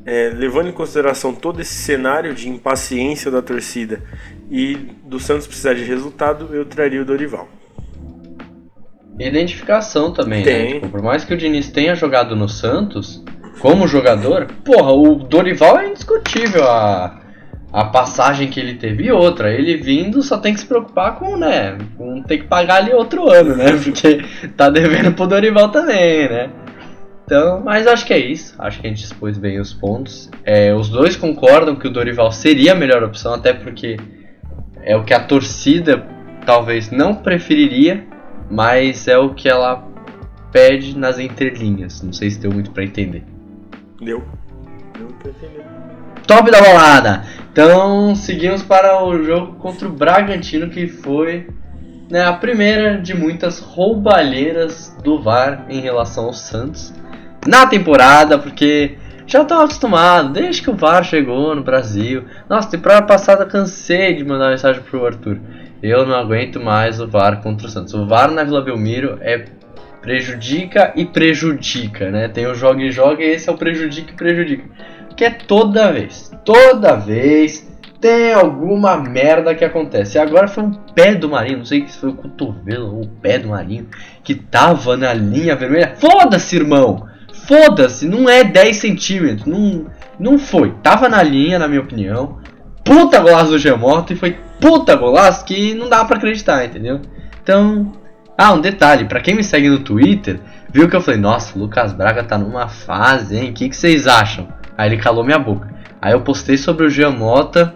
é, 0.05 0.31
levando 0.33 0.69
em 0.69 0.73
consideração 0.73 1.33
todo 1.33 1.61
esse 1.61 1.73
cenário 1.73 2.33
de 2.33 2.49
impaciência 2.49 3.31
da 3.31 3.41
torcida 3.41 4.01
e 4.49 4.75
do 5.03 5.19
Santos 5.19 5.47
precisar 5.47 5.73
de 5.73 5.83
resultado, 5.83 6.53
eu 6.53 6.65
traria 6.65 7.01
o 7.01 7.05
Dorival. 7.05 7.49
Identificação 9.19 10.11
também, 10.11 10.43
né? 10.43 10.65
Tipo, 10.73 10.89
por 10.89 11.01
mais 11.01 11.23
que 11.23 11.33
o 11.33 11.37
Diniz 11.37 11.69
tenha 11.69 11.95
jogado 11.95 12.35
no 12.35 12.49
Santos, 12.49 13.23
como 13.59 13.87
jogador, 13.87 14.47
porra, 14.63 14.91
o 14.91 15.15
Dorival 15.15 15.79
é 15.79 15.87
indiscutível 15.87 16.63
a, 16.69 17.21
a 17.71 17.85
passagem 17.85 18.49
que 18.49 18.59
ele 18.59 18.75
teve. 18.75 19.05
E 19.05 19.11
outra, 19.11 19.53
ele 19.53 19.77
vindo 19.77 20.21
só 20.21 20.37
tem 20.37 20.53
que 20.53 20.59
se 20.59 20.65
preocupar 20.65 21.15
com, 21.15 21.37
né? 21.37 21.77
Com 21.97 22.21
ter 22.23 22.39
que 22.39 22.47
pagar 22.47 22.77
ali 22.77 22.93
outro 22.93 23.29
ano, 23.29 23.55
né? 23.55 23.71
Porque 23.81 24.23
tá 24.57 24.69
devendo 24.69 25.13
pro 25.13 25.27
Dorival 25.27 25.69
também, 25.69 26.29
né? 26.29 26.49
Então, 27.25 27.61
mas 27.63 27.87
acho 27.87 28.05
que 28.05 28.13
é 28.13 28.19
isso. 28.19 28.53
Acho 28.59 28.79
que 28.79 28.87
a 28.87 28.89
gente 28.89 29.03
expôs 29.03 29.37
bem 29.37 29.59
os 29.59 29.73
pontos. 29.73 30.29
É, 30.43 30.73
os 30.73 30.89
dois 30.89 31.15
concordam 31.15 31.75
que 31.75 31.87
o 31.87 31.91
Dorival 31.91 32.31
seria 32.31 32.73
a 32.73 32.75
melhor 32.75 33.03
opção, 33.03 33.33
até 33.33 33.51
porque 33.51 33.97
é 34.83 34.95
o 34.95 35.03
que 35.03 35.13
a 35.13 35.19
torcida 35.19 36.05
talvez 36.45 36.91
não 36.91 37.15
preferiria, 37.15 38.05
mas 38.49 39.07
é 39.07 39.17
o 39.17 39.33
que 39.33 39.49
ela 39.49 39.87
pede 40.51 40.97
nas 40.97 41.19
entrelinhas. 41.19 42.01
Não 42.01 42.13
sei 42.13 42.29
se 42.29 42.39
deu 42.39 42.51
muito 42.51 42.71
pra 42.71 42.83
entender. 42.83 43.23
Deu? 43.99 44.23
Deu 44.97 45.07
pra 45.19 45.29
entender. 45.29 45.65
Top 46.27 46.49
da 46.49 46.59
balada! 46.59 47.23
Então 47.51 48.15
seguimos 48.15 48.63
para 48.63 49.03
o 49.03 49.23
jogo 49.23 49.53
contra 49.53 49.87
o 49.87 49.91
Bragantino, 49.91 50.69
que 50.69 50.87
foi 50.87 51.47
né, 52.09 52.25
a 52.25 52.33
primeira 52.33 52.99
de 52.99 53.13
muitas 53.13 53.59
roubalheiras 53.59 54.95
do 55.03 55.21
VAR 55.21 55.65
em 55.69 55.79
relação 55.79 56.25
ao 56.25 56.33
Santos 56.33 56.93
na 57.45 57.67
temporada, 57.67 58.39
porque 58.39 58.97
já 59.27 59.41
estão 59.41 59.61
acostumados, 59.61 60.31
desde 60.31 60.61
que 60.61 60.69
o 60.69 60.75
VAR 60.75 61.03
chegou 61.03 61.55
no 61.55 61.63
Brasil. 61.63 62.25
Nossa, 62.49 62.69
temporada 62.69 63.05
passada 63.05 63.45
cansei 63.45 64.15
de 64.15 64.23
mandar 64.23 64.49
mensagem 64.49 64.81
pro 64.83 65.05
Arthur. 65.05 65.39
Eu 65.81 66.05
não 66.05 66.15
aguento 66.15 66.59
mais 66.59 66.99
o 66.99 67.07
VAR 67.07 67.41
contra 67.41 67.67
o 67.67 67.69
Santos. 67.69 67.93
O 67.93 68.05
VAR 68.05 68.31
na 68.31 68.43
Vila 68.43 68.61
Belmiro 68.61 69.17
é 69.21 69.45
prejudica 70.01 70.93
e 70.95 71.05
prejudica, 71.05 72.09
né? 72.11 72.27
Tem 72.27 72.45
o 72.45 72.55
joga 72.55 72.81
e 72.81 72.91
joga 72.91 73.23
e 73.23 73.31
esse 73.31 73.49
é 73.49 73.51
o 73.51 73.57
prejudica 73.57 74.11
e 74.11 74.15
prejudica. 74.15 74.63
Que 75.15 75.25
é 75.25 75.29
toda 75.29 75.91
vez, 75.91 76.31
toda 76.43 76.95
vez 76.95 77.71
tem 77.99 78.33
alguma 78.33 78.97
merda 78.97 79.55
que 79.55 79.65
acontece. 79.65 80.17
E 80.17 80.21
agora 80.21 80.47
foi 80.47 80.63
um 80.63 80.71
pé 80.71 81.15
do 81.15 81.29
Marinho, 81.29 81.59
não 81.59 81.65
sei 81.65 81.87
se 81.87 81.97
foi 81.97 82.09
o 82.09 82.15
cotovelo 82.15 82.95
ou 82.95 83.03
o 83.03 83.07
pé 83.07 83.39
do 83.39 83.49
Marinho, 83.49 83.87
que 84.23 84.35
tava 84.35 84.95
na 84.97 85.13
linha 85.13 85.55
vermelha. 85.55 85.95
Foda-se, 85.95 86.55
irmão! 86.55 87.15
foda-se, 87.47 88.07
não 88.07 88.29
é 88.29 88.43
10 88.43 88.77
centímetros. 88.77 89.45
Não, 89.45 89.85
não 90.19 90.37
foi. 90.37 90.73
Tava 90.83 91.07
na 91.07 91.21
linha, 91.23 91.59
na 91.59 91.67
minha 91.67 91.81
opinião. 91.81 92.39
Puta 92.83 93.19
golaço 93.19 93.51
do 93.51 93.59
Gemoto 93.59 94.13
e 94.13 94.15
foi 94.15 94.37
puta 94.59 94.95
golaço 94.95 95.45
que 95.45 95.73
não 95.73 95.89
dá 95.89 96.03
para 96.05 96.17
acreditar, 96.17 96.65
entendeu? 96.65 97.01
Então, 97.41 97.93
ah, 98.37 98.53
um 98.53 98.59
detalhe, 98.61 99.05
para 99.05 99.19
quem 99.21 99.35
me 99.35 99.43
segue 99.43 99.69
no 99.69 99.79
Twitter, 99.79 100.39
viu 100.71 100.89
que 100.89 100.95
eu 100.95 101.01
falei, 101.01 101.19
nossa, 101.19 101.57
o 101.57 101.61
Lucas 101.61 101.93
Braga 101.93 102.23
tá 102.23 102.37
numa 102.37 102.67
fase, 102.67 103.37
hein? 103.37 103.49
O 103.51 103.53
que, 103.53 103.69
que 103.69 103.75
vocês 103.75 104.07
acham? 104.07 104.47
Aí 104.77 104.89
ele 104.89 104.97
calou 105.01 105.23
minha 105.23 105.39
boca. 105.39 105.73
Aí 106.01 106.11
eu 106.13 106.21
postei 106.21 106.57
sobre 106.57 106.85
o 106.85 106.89
Giamota 106.89 107.73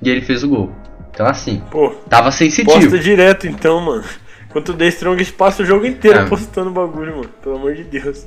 e 0.00 0.08
ele 0.08 0.20
fez 0.20 0.42
o 0.44 0.48
gol. 0.48 0.72
Então 1.10 1.26
assim, 1.26 1.62
Pô, 1.70 1.90
tava 2.08 2.30
sensitivo. 2.30 2.70
posta 2.80 2.98
direto 2.98 3.46
então, 3.48 3.80
mano. 3.80 4.04
Enquanto 4.48 4.70
o 4.70 4.74
The 4.74 4.86
Strongest 4.88 5.34
passa 5.34 5.62
o 5.62 5.66
jogo 5.66 5.84
inteiro 5.84 6.20
É. 6.20 6.26
postando 6.26 6.70
bagulho, 6.70 7.16
mano. 7.16 7.28
Pelo 7.42 7.56
amor 7.56 7.74
de 7.74 7.84
Deus. 7.84 8.26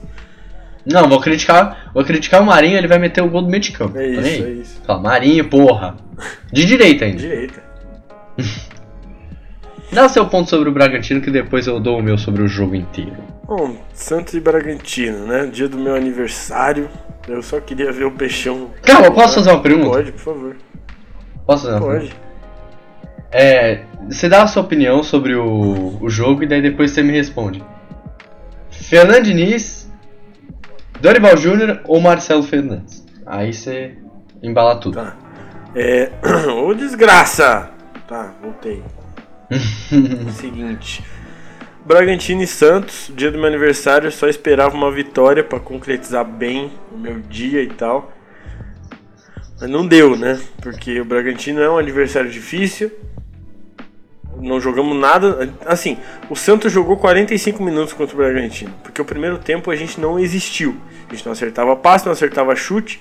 Não, 0.86 1.08
vou 1.08 1.20
criticar, 1.22 1.92
vou 1.94 2.04
criticar 2.04 2.42
o 2.42 2.46
Marinho, 2.46 2.78
ele 2.78 2.88
vai 2.88 2.98
meter 3.00 3.22
o 3.24 3.30
gol 3.30 3.44
do 3.44 3.50
meio 3.50 3.62
de 3.62 3.72
campo. 3.72 3.98
É 3.98 4.08
isso, 4.08 4.44
é 4.44 4.50
isso. 4.50 4.82
Fala, 4.86 5.00
Marinho, 5.00 5.48
porra. 5.48 5.96
De 6.52 6.66
direita 6.66 7.06
ainda. 7.06 7.18
Direita. 7.18 7.64
Dá 9.92 10.06
o 10.06 10.10
seu 10.10 10.26
ponto 10.26 10.50
sobre 10.50 10.70
o 10.70 10.72
Bragantino 10.72 11.20
que 11.20 11.30
depois 11.30 11.68
eu 11.68 11.78
dou 11.78 12.00
o 12.00 12.02
meu 12.02 12.18
sobre 12.18 12.42
o 12.42 12.48
jogo 12.48 12.76
inteiro. 12.76 13.18
Bom, 13.46 13.76
Santos 13.94 14.34
e 14.34 14.40
Bragantino, 14.40 15.28
né? 15.28 15.48
Dia 15.48 15.68
do 15.68 15.78
meu 15.78 15.96
aniversário. 15.96 16.90
Eu 17.28 17.42
só 17.42 17.60
queria 17.60 17.92
ver 17.92 18.06
o 18.06 18.12
peixão. 18.12 18.70
Calma, 18.84 19.12
posso 19.12 19.36
fazer 19.36 19.52
uma 19.52 19.62
pergunta? 19.62 19.90
Pode, 19.90 20.12
por 20.14 20.22
favor. 20.22 20.56
Posso 21.46 21.66
fazer 21.66 21.78
uma 21.78 21.88
pergunta? 21.90 22.16
Pode. 22.16 22.32
É, 23.34 23.84
você 24.10 24.30
dá 24.30 24.44
a 24.44 24.48
sua 24.48 24.62
opinião 24.62 25.04
sobre 25.04 25.36
o, 25.36 25.98
o 26.02 26.10
jogo 26.10 26.44
e 26.44 26.48
daí 26.48 26.62
depois 26.62 26.92
você 26.92 27.04
me 27.04 27.12
responde. 27.12 27.62
Fernando 28.70 29.24
Diniz, 29.24 29.92
Dorival 31.02 31.36
Júnior 31.36 31.82
ou 31.86 32.00
Marcelo 32.00 32.44
Fernandes? 32.44 33.06
Aí 33.26 33.54
você 33.54 33.98
embala 34.42 34.78
tudo. 34.80 34.96
Tá. 34.96 35.18
É. 35.76 36.12
Ô 36.66 36.74
desgraça! 36.74 37.70
Tá, 38.12 38.34
voltei. 38.42 38.84
Seguinte. 40.36 41.02
Bragantino 41.86 42.44
e 42.44 42.48
Santos, 42.48 43.10
dia 43.16 43.32
do 43.32 43.38
meu 43.38 43.48
aniversário, 43.48 44.08
eu 44.08 44.12
só 44.12 44.28
esperava 44.28 44.76
uma 44.76 44.92
vitória 44.92 45.42
pra 45.42 45.62
concretizar 45.62 46.26
bem 46.26 46.74
o 46.92 46.98
meu 46.98 47.22
dia 47.22 47.64
e 47.64 47.70
tal. 47.70 48.12
Mas 49.62 49.70
não 49.70 49.88
deu, 49.88 50.18
né? 50.18 50.38
Porque 50.62 51.00
o 51.00 51.06
Bragantino 51.06 51.62
é 51.62 51.70
um 51.70 51.78
adversário 51.78 52.30
difícil. 52.30 52.92
Não 54.36 54.60
jogamos 54.60 55.00
nada. 55.00 55.50
Assim, 55.66 55.98
o 56.30 56.36
Santos 56.36 56.70
jogou 56.70 56.98
45 56.98 57.64
minutos 57.64 57.94
contra 57.94 58.14
o 58.14 58.18
Bragantino. 58.18 58.74
Porque 58.84 59.02
o 59.02 59.06
primeiro 59.06 59.38
tempo 59.38 59.72
a 59.72 59.76
gente 59.78 60.02
não 60.02 60.20
existiu. 60.20 60.76
A 61.08 61.14
gente 61.14 61.26
não 61.26 61.32
acertava 61.32 61.78
passe, 61.78 62.06
não 62.06 62.12
acertava 62.12 62.54
chute. 62.58 63.00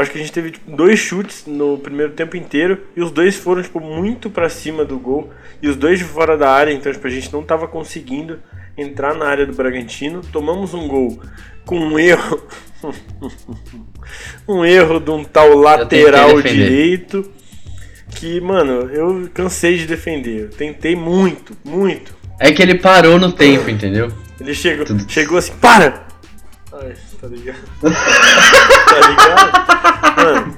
Eu 0.00 0.02
acho 0.02 0.12
que 0.12 0.18
a 0.18 0.20
gente 0.22 0.32
teve 0.32 0.50
tipo, 0.52 0.74
dois 0.74 0.98
chutes 0.98 1.44
no 1.46 1.76
primeiro 1.76 2.12
tempo 2.12 2.34
inteiro. 2.34 2.86
E 2.96 3.02
os 3.02 3.10
dois 3.10 3.36
foram 3.36 3.62
tipo, 3.62 3.78
muito 3.80 4.30
pra 4.30 4.48
cima 4.48 4.82
do 4.82 4.98
gol. 4.98 5.30
E 5.60 5.68
os 5.68 5.76
dois 5.76 5.98
de 5.98 6.06
fora 6.06 6.38
da 6.38 6.50
área. 6.50 6.72
Então 6.72 6.90
tipo, 6.90 7.06
a 7.06 7.10
gente 7.10 7.30
não 7.30 7.42
tava 7.42 7.68
conseguindo 7.68 8.38
entrar 8.78 9.14
na 9.14 9.26
área 9.26 9.44
do 9.44 9.52
Bragantino. 9.52 10.22
Tomamos 10.32 10.72
um 10.72 10.88
gol 10.88 11.20
com 11.66 11.78
um 11.78 11.98
erro. 11.98 12.42
um 14.48 14.64
erro 14.64 15.00
de 15.00 15.10
um 15.10 15.22
tal 15.22 15.54
lateral 15.54 16.40
direito. 16.40 17.30
Que, 18.12 18.40
mano, 18.40 18.90
eu 18.90 19.28
cansei 19.34 19.76
de 19.76 19.86
defender. 19.86 20.44
Eu 20.44 20.48
tentei 20.48 20.96
muito, 20.96 21.54
muito. 21.62 22.16
É 22.38 22.50
que 22.52 22.62
ele 22.62 22.76
parou 22.76 23.18
no 23.18 23.32
tempo, 23.32 23.68
entendeu? 23.68 24.10
Ele 24.40 24.54
chegou, 24.54 24.86
Tudo. 24.86 25.04
chegou 25.06 25.36
assim, 25.36 25.52
para! 25.60 26.06
Ai, 26.72 26.94
tá 27.20 27.26
ligado? 27.26 27.58
tá 27.80 29.08
ligado? 29.08 29.70
Mano, 30.16 30.56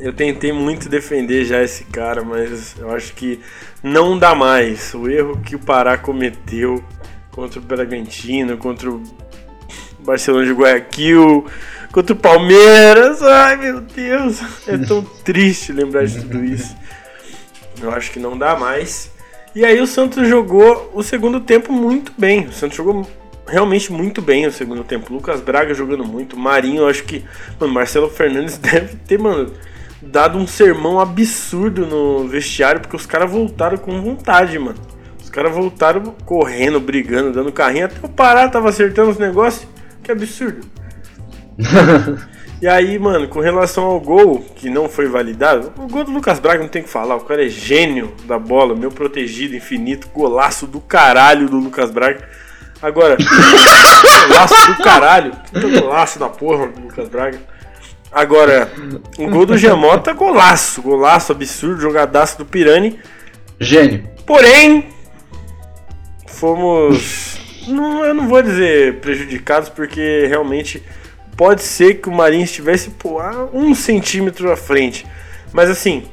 eu 0.00 0.12
tentei 0.12 0.52
muito 0.52 0.88
defender 0.88 1.44
já 1.44 1.62
esse 1.62 1.84
cara, 1.84 2.22
mas 2.22 2.74
eu 2.78 2.90
acho 2.90 3.14
que 3.14 3.40
não 3.82 4.18
dá 4.18 4.34
mais. 4.34 4.94
O 4.94 5.08
erro 5.08 5.40
que 5.40 5.54
o 5.54 5.58
Pará 5.58 5.98
cometeu 5.98 6.82
contra 7.30 7.58
o 7.58 7.62
Bragantino, 7.62 8.56
contra 8.56 8.90
o 8.90 9.02
Barcelona 9.98 10.46
de 10.46 10.52
Guayaquil, 10.52 11.46
contra 11.92 12.12
o 12.12 12.16
Palmeiras. 12.16 13.22
Ai, 13.22 13.56
meu 13.56 13.80
Deus! 13.80 14.40
É 14.66 14.78
tão 14.78 15.02
triste 15.02 15.72
lembrar 15.72 16.06
de 16.06 16.20
tudo 16.20 16.44
isso. 16.44 16.74
Eu 17.82 17.90
acho 17.92 18.10
que 18.10 18.18
não 18.18 18.38
dá 18.38 18.56
mais. 18.56 19.10
E 19.54 19.64
aí 19.64 19.80
o 19.80 19.86
Santos 19.86 20.26
jogou 20.28 20.90
o 20.94 21.02
segundo 21.02 21.40
tempo 21.40 21.72
muito 21.72 22.12
bem. 22.18 22.46
O 22.46 22.52
Santos 22.52 22.76
jogou 22.76 23.06
realmente 23.46 23.92
muito 23.92 24.22
bem 24.22 24.46
o 24.46 24.52
segundo 24.52 24.84
tempo. 24.84 25.12
Lucas 25.12 25.40
Braga 25.40 25.74
jogando 25.74 26.04
muito. 26.04 26.36
Marinho, 26.36 26.82
eu 26.82 26.88
acho 26.88 27.04
que. 27.04 27.24
Mano, 27.58 27.72
Marcelo 27.72 28.08
Fernandes 28.08 28.56
deve 28.58 28.96
ter, 28.96 29.18
mano, 29.18 29.52
dado 30.00 30.38
um 30.38 30.46
sermão 30.46 31.00
absurdo 31.00 31.86
no 31.86 32.26
vestiário, 32.28 32.80
porque 32.80 32.96
os 32.96 33.06
caras 33.06 33.30
voltaram 33.30 33.76
com 33.76 34.00
vontade, 34.02 34.58
mano. 34.58 34.78
Os 35.22 35.30
caras 35.30 35.54
voltaram 35.54 36.02
correndo, 36.24 36.80
brigando, 36.80 37.32
dando 37.32 37.52
carrinho. 37.52 37.86
Até 37.86 38.06
o 38.06 38.08
Pará 38.08 38.48
tava 38.48 38.68
acertando 38.68 39.10
os 39.10 39.18
negócios. 39.18 39.66
Que 40.02 40.12
absurdo. 40.12 40.66
E 42.62 42.66
aí, 42.66 42.98
mano, 42.98 43.28
com 43.28 43.40
relação 43.40 43.84
ao 43.84 44.00
gol, 44.00 44.38
que 44.56 44.70
não 44.70 44.88
foi 44.88 45.06
validado, 45.06 45.70
o 45.76 45.86
gol 45.86 46.02
do 46.02 46.12
Lucas 46.12 46.38
Braga 46.38 46.62
não 46.62 46.68
tem 46.68 46.80
o 46.80 46.84
que 46.86 46.90
falar, 46.90 47.16
o 47.16 47.20
cara 47.20 47.44
é 47.44 47.48
gênio 47.48 48.14
da 48.24 48.38
bola, 48.38 48.74
meu 48.74 48.90
protegido, 48.90 49.54
infinito, 49.54 50.08
golaço 50.14 50.66
do 50.66 50.80
caralho 50.80 51.46
do 51.46 51.58
Lucas 51.58 51.90
Braga. 51.90 52.26
Agora, 52.84 53.16
golaço 54.28 54.66
do 54.66 54.82
caralho, 54.82 55.32
puta 55.50 55.80
golaço 55.80 56.18
da 56.18 56.28
porra 56.28 56.66
Lucas 56.66 57.08
Braga. 57.08 57.40
Agora, 58.12 58.70
o 59.16 59.26
gol 59.30 59.46
do 59.46 59.56
Gemota, 59.56 60.12
golaço, 60.12 60.82
golaço 60.82 61.32
absurdo, 61.32 61.80
jogadaço 61.80 62.36
do 62.36 62.44
Pirani. 62.44 63.00
Gênio. 63.58 64.06
Porém, 64.26 64.88
fomos. 66.26 67.38
Não, 67.66 68.04
eu 68.04 68.12
não 68.12 68.28
vou 68.28 68.42
dizer 68.42 69.00
prejudicados, 69.00 69.70
porque 69.70 70.26
realmente 70.28 70.82
pode 71.38 71.62
ser 71.62 71.94
que 71.94 72.10
o 72.10 72.12
Marinho 72.12 72.44
estivesse 72.44 72.90
pô, 72.90 73.18
um 73.54 73.74
centímetro 73.74 74.52
à 74.52 74.58
frente. 74.58 75.06
Mas 75.54 75.70
assim, 75.70 76.04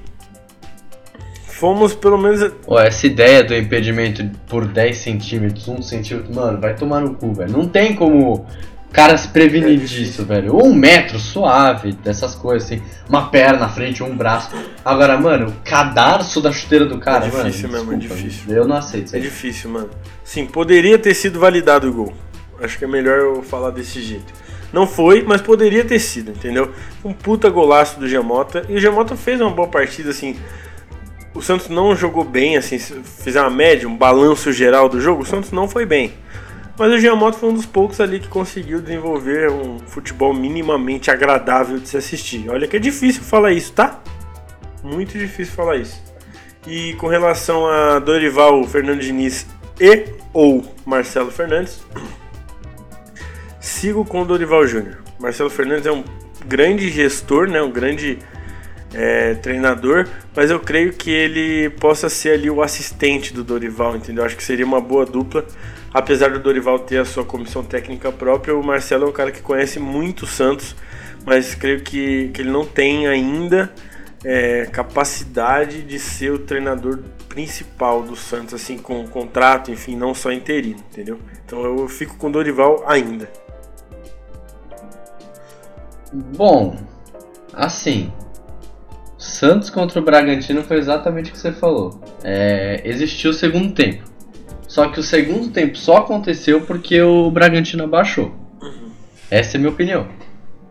fomos 1.62 1.94
pelo 1.94 2.18
menos. 2.18 2.52
Pô, 2.66 2.80
essa 2.80 3.06
ideia 3.06 3.44
do 3.44 3.56
impedimento 3.56 4.28
por 4.48 4.66
10 4.66 4.98
centímetros, 4.98 5.68
1 5.68 5.84
centímetro, 5.84 6.34
mano, 6.34 6.60
vai 6.60 6.74
tomar 6.76 7.02
no 7.02 7.14
cu, 7.14 7.32
velho. 7.34 7.52
Não 7.52 7.68
tem 7.68 7.96
como 7.96 8.34
o 8.34 8.46
cara 8.92 9.16
se 9.16 9.28
prevenir 9.28 9.80
É 9.80 9.86
disso, 9.86 10.26
velho. 10.26 10.58
Um 10.58 10.74
metro 10.74 11.20
suave, 11.20 11.94
dessas 11.94 12.34
coisas 12.34 12.64
assim. 12.70 12.82
Uma 13.08 13.30
perna 13.30 13.60
na 13.60 13.70
frente, 13.70 14.02
um 14.02 14.18
braço. 14.18 14.50
Agora, 14.84 15.16
mano, 15.20 15.50
o 15.50 15.54
cadarço 15.64 16.42
da 16.42 16.52
chuteira 16.52 16.86
do 16.88 16.98
cara, 16.98 17.28
É 17.28 17.32
mano. 17.32 17.44
difícil 17.44 17.70
mesmo, 17.70 17.94
é 17.94 17.96
desculpa, 17.98 18.24
difícil. 18.24 18.56
Eu 18.56 18.68
não 18.68 18.76
aceito 18.78 19.06
isso 19.06 19.16
É 19.16 19.20
difícil, 19.20 19.70
mano. 19.70 19.90
Sim, 20.24 20.48
poderia 20.48 20.98
ter 20.98 21.14
sido 21.14 21.40
validado 21.40 21.88
o 21.88 21.94
gol. 21.94 22.14
Acho 22.60 22.78
que 22.80 22.86
é 22.86 22.88
melhor 22.88 23.20
eu 23.20 23.44
falar 23.44 23.70
desse 23.70 24.02
jeito. 24.02 24.34
Não 24.74 24.88
foi, 24.88 25.22
mas 25.22 25.42
poderia 25.42 25.86
ter 25.86 26.00
sido, 26.00 26.32
entendeu? 26.32 26.72
Um 27.06 27.14
puta 27.14 27.50
golaço 27.52 28.00
do 28.00 28.08
Gemota. 28.08 28.66
E 28.68 28.74
o 28.76 28.80
Gemota 28.80 29.16
fez 29.16 29.40
uma 29.40 29.52
boa 29.52 29.68
partida, 29.68 30.10
assim. 30.10 30.36
O 31.34 31.42
Santos 31.42 31.70
não 31.70 31.96
jogou 31.96 32.24
bem, 32.24 32.58
assim, 32.58 32.78
se 32.78 32.94
fizer 33.04 33.42
uma 33.42 33.50
média, 33.50 33.88
um 33.88 33.96
balanço 33.96 34.52
geral 34.52 34.90
do 34.90 35.00
jogo, 35.00 35.24
o 35.24 35.26
Santos 35.26 35.52
não 35.52 35.68
foi 35.68 35.86
bem. 35.86 36.14
Mas 36.78 36.92
o 36.92 36.98
Giamotto 36.98 37.38
foi 37.38 37.50
um 37.50 37.54
dos 37.54 37.66
poucos 37.66 38.02
ali 38.02 38.20
que 38.20 38.28
conseguiu 38.28 38.82
desenvolver 38.82 39.50
um 39.52 39.80
futebol 39.80 40.34
minimamente 40.34 41.12
agradável 41.12 41.78
de 41.78 41.88
se 41.88 41.96
assistir. 41.96 42.50
Olha 42.50 42.68
que 42.68 42.76
é 42.76 42.80
difícil 42.80 43.22
falar 43.24 43.52
isso, 43.52 43.72
tá? 43.74 44.02
Muito 44.84 45.18
difícil 45.18 45.54
falar 45.54 45.78
isso. 45.78 46.02
E 46.68 46.94
com 46.96 47.08
relação 47.08 47.68
a 47.68 48.00
Dorival 48.00 48.64
Fernando 48.66 49.00
Diniz 49.00 49.46
e 49.80 50.06
ou 50.34 50.64
Marcelo 50.86 51.32
Fernandes, 51.32 51.82
sigo 53.60 54.04
com 54.04 54.22
o 54.22 54.26
Dorival 54.26 54.66
Júnior. 54.66 54.98
Marcelo 55.20 55.50
Fernandes 55.50 55.86
é 55.86 55.92
um 55.92 56.04
grande 56.46 56.90
gestor, 56.90 57.48
né? 57.48 57.62
Um 57.62 57.72
grande 57.72 58.20
é, 58.94 59.36
treinador, 59.36 60.08
mas 60.36 60.52
eu 60.52 60.60
creio 60.60 60.94
que 60.94 61.10
ele 61.10 61.70
possa 61.72 62.10
ser 62.10 62.32
ali 62.32 62.50
o 62.50 62.62
assistente 62.62 63.34
do 63.34 63.44
Dorival, 63.44 63.96
entendeu? 63.96 64.24
Acho 64.24 64.36
que 64.36 64.44
seria 64.44 64.66
uma 64.66 64.82
boa 64.82 65.06
dupla. 65.06 65.46
Apesar 65.94 66.32
do 66.32 66.40
Dorival 66.40 66.80
ter 66.80 66.98
a 66.98 67.06
sua 67.06 67.26
comissão 67.26 67.64
técnica 67.64 68.12
própria, 68.12 68.56
o 68.56 68.64
Marcelo 68.64 69.06
é 69.06 69.10
um 69.10 69.12
cara 69.12 69.32
que 69.32 69.42
conhece 69.42 69.80
muito 69.80 70.24
o 70.24 70.28
Santos, 70.28 70.76
mas 71.26 71.54
creio 71.54 71.82
que, 71.82 72.30
que 72.34 72.42
ele 72.42 72.50
não 72.50 72.66
tem 72.66 73.08
ainda 73.08 73.72
é, 74.24 74.66
capacidade 74.66 75.82
de 75.82 76.00
ser 76.00 76.32
o 76.32 76.40
treinador 76.40 77.00
principal 77.28 78.04
do 78.04 78.16
Santos, 78.16 78.54
assim, 78.54 78.78
com 78.78 79.08
contrato, 79.08 79.72
enfim, 79.72 79.96
não 79.96 80.14
só 80.14 80.32
interino, 80.32 80.80
entendeu? 80.92 81.20
Então 81.46 81.64
eu 81.64 81.88
fico 81.88 82.18
com 82.18 82.28
o 82.28 82.32
Dorival 82.32 82.84
ainda. 82.88 83.30
Bom, 86.14 86.78
assim. 87.54 88.12
Santos 89.32 89.70
contra 89.70 90.00
o 90.00 90.04
Bragantino 90.04 90.62
foi 90.62 90.78
exatamente 90.78 91.30
o 91.30 91.34
que 91.34 91.40
você 91.40 91.52
falou. 91.52 92.02
É, 92.24 92.82
existiu 92.84 93.32
o 93.32 93.34
segundo 93.34 93.74
tempo. 93.74 94.04
Só 94.68 94.88
que 94.88 95.00
o 95.00 95.04
segundo 95.04 95.50
tempo 95.50 95.78
só 95.78 95.98
aconteceu 95.98 96.62
porque 96.62 97.02
o 97.02 97.30
Bragantino 97.32 97.84
abaixou. 97.84 98.34
Essa 99.30 99.56
é 99.56 99.58
a 99.58 99.60
minha 99.62 99.72
opinião. 99.72 100.08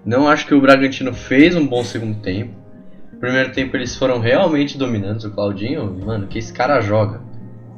Não 0.05 0.29
acho 0.29 0.47
que 0.47 0.55
o 0.55 0.61
Bragantino 0.61 1.13
fez 1.13 1.55
um 1.55 1.67
bom 1.67 1.83
segundo 1.83 2.21
tempo. 2.21 2.55
Primeiro 3.19 3.53
tempo 3.53 3.77
eles 3.77 3.97
foram 3.97 4.19
realmente 4.19 4.79
dominantes. 4.79 5.25
O 5.25 5.31
Claudinho, 5.31 5.99
mano, 6.05 6.27
que 6.27 6.39
esse 6.39 6.53
cara 6.53 6.81
joga. 6.81 7.21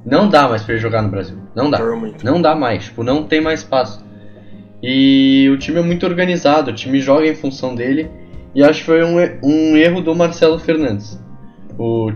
Não 0.05 0.29
dá 0.29 0.49
mais 0.49 0.63
pra 0.63 0.75
ele 0.75 0.83
jogar 0.83 1.03
no 1.03 1.09
Brasil. 1.09 1.39
Não 1.55 1.71
dá. 1.71 1.79
Não 2.23 2.43
dá 2.43 2.55
mais. 2.55 2.85
Tipo, 2.85 3.03
não 3.03 3.25
tem 3.25 3.41
mais 3.41 3.61
espaço. 3.61 4.05
E 4.83 5.49
o 5.53 5.57
time 5.59 5.79
é 5.79 5.83
muito 5.83 6.05
organizado. 6.07 6.71
O 6.71 6.75
time 6.75 7.01
joga 7.01 7.27
em 7.27 7.35
função 7.35 7.75
dele. 7.75 8.11
E 8.55 8.63
acho 8.63 8.81
que 8.81 8.87
foi 8.87 9.03
um, 9.03 9.17
um 9.43 9.77
erro 9.77 10.01
do 10.01 10.15
Marcelo 10.15 10.59
Fernandes. 10.59 11.19
O, 11.79 12.11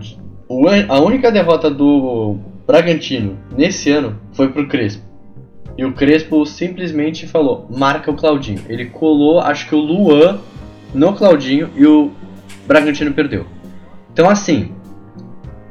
o, 0.47 0.67
a 0.67 0.99
única 0.99 1.31
derrota 1.31 1.69
do 1.69 2.37
Bragantino 2.65 3.37
nesse 3.55 3.91
ano 3.91 4.19
foi 4.33 4.49
pro 4.49 4.67
Crespo. 4.67 5.03
E 5.77 5.85
o 5.85 5.93
Crespo 5.93 6.45
simplesmente 6.45 7.27
falou: 7.27 7.67
marca 7.69 8.11
o 8.11 8.15
Claudinho. 8.15 8.61
Ele 8.67 8.85
colou, 8.85 9.39
acho 9.39 9.67
que 9.67 9.75
o 9.75 9.79
Luan 9.79 10.39
no 10.93 11.13
Claudinho 11.13 11.69
e 11.75 11.85
o 11.85 12.11
Bragantino 12.65 13.13
perdeu. 13.13 13.45
Então, 14.11 14.29
assim, 14.29 14.73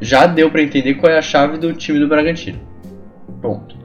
já 0.00 0.26
deu 0.26 0.50
para 0.50 0.62
entender 0.62 0.94
qual 0.94 1.12
é 1.12 1.18
a 1.18 1.22
chave 1.22 1.58
do 1.58 1.72
time 1.72 1.98
do 1.98 2.08
Bragantino. 2.08 2.60
Ponto. 3.42 3.76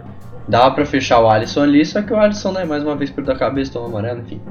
Dava 0.47 0.71
para 0.75 0.85
fechar 0.85 1.19
o 1.19 1.29
Alisson 1.29 1.63
ali, 1.63 1.85
só 1.85 2.01
que 2.01 2.13
o 2.13 2.17
Alisson, 2.17 2.51
né, 2.51 2.65
mais 2.65 2.83
uma 2.83 2.95
vez 2.95 3.09
perdeu 3.09 3.33
a 3.33 3.37
cabeça, 3.37 3.73
tomou 3.73 3.89
amarelo, 3.89 4.21
enfim. 4.21 4.41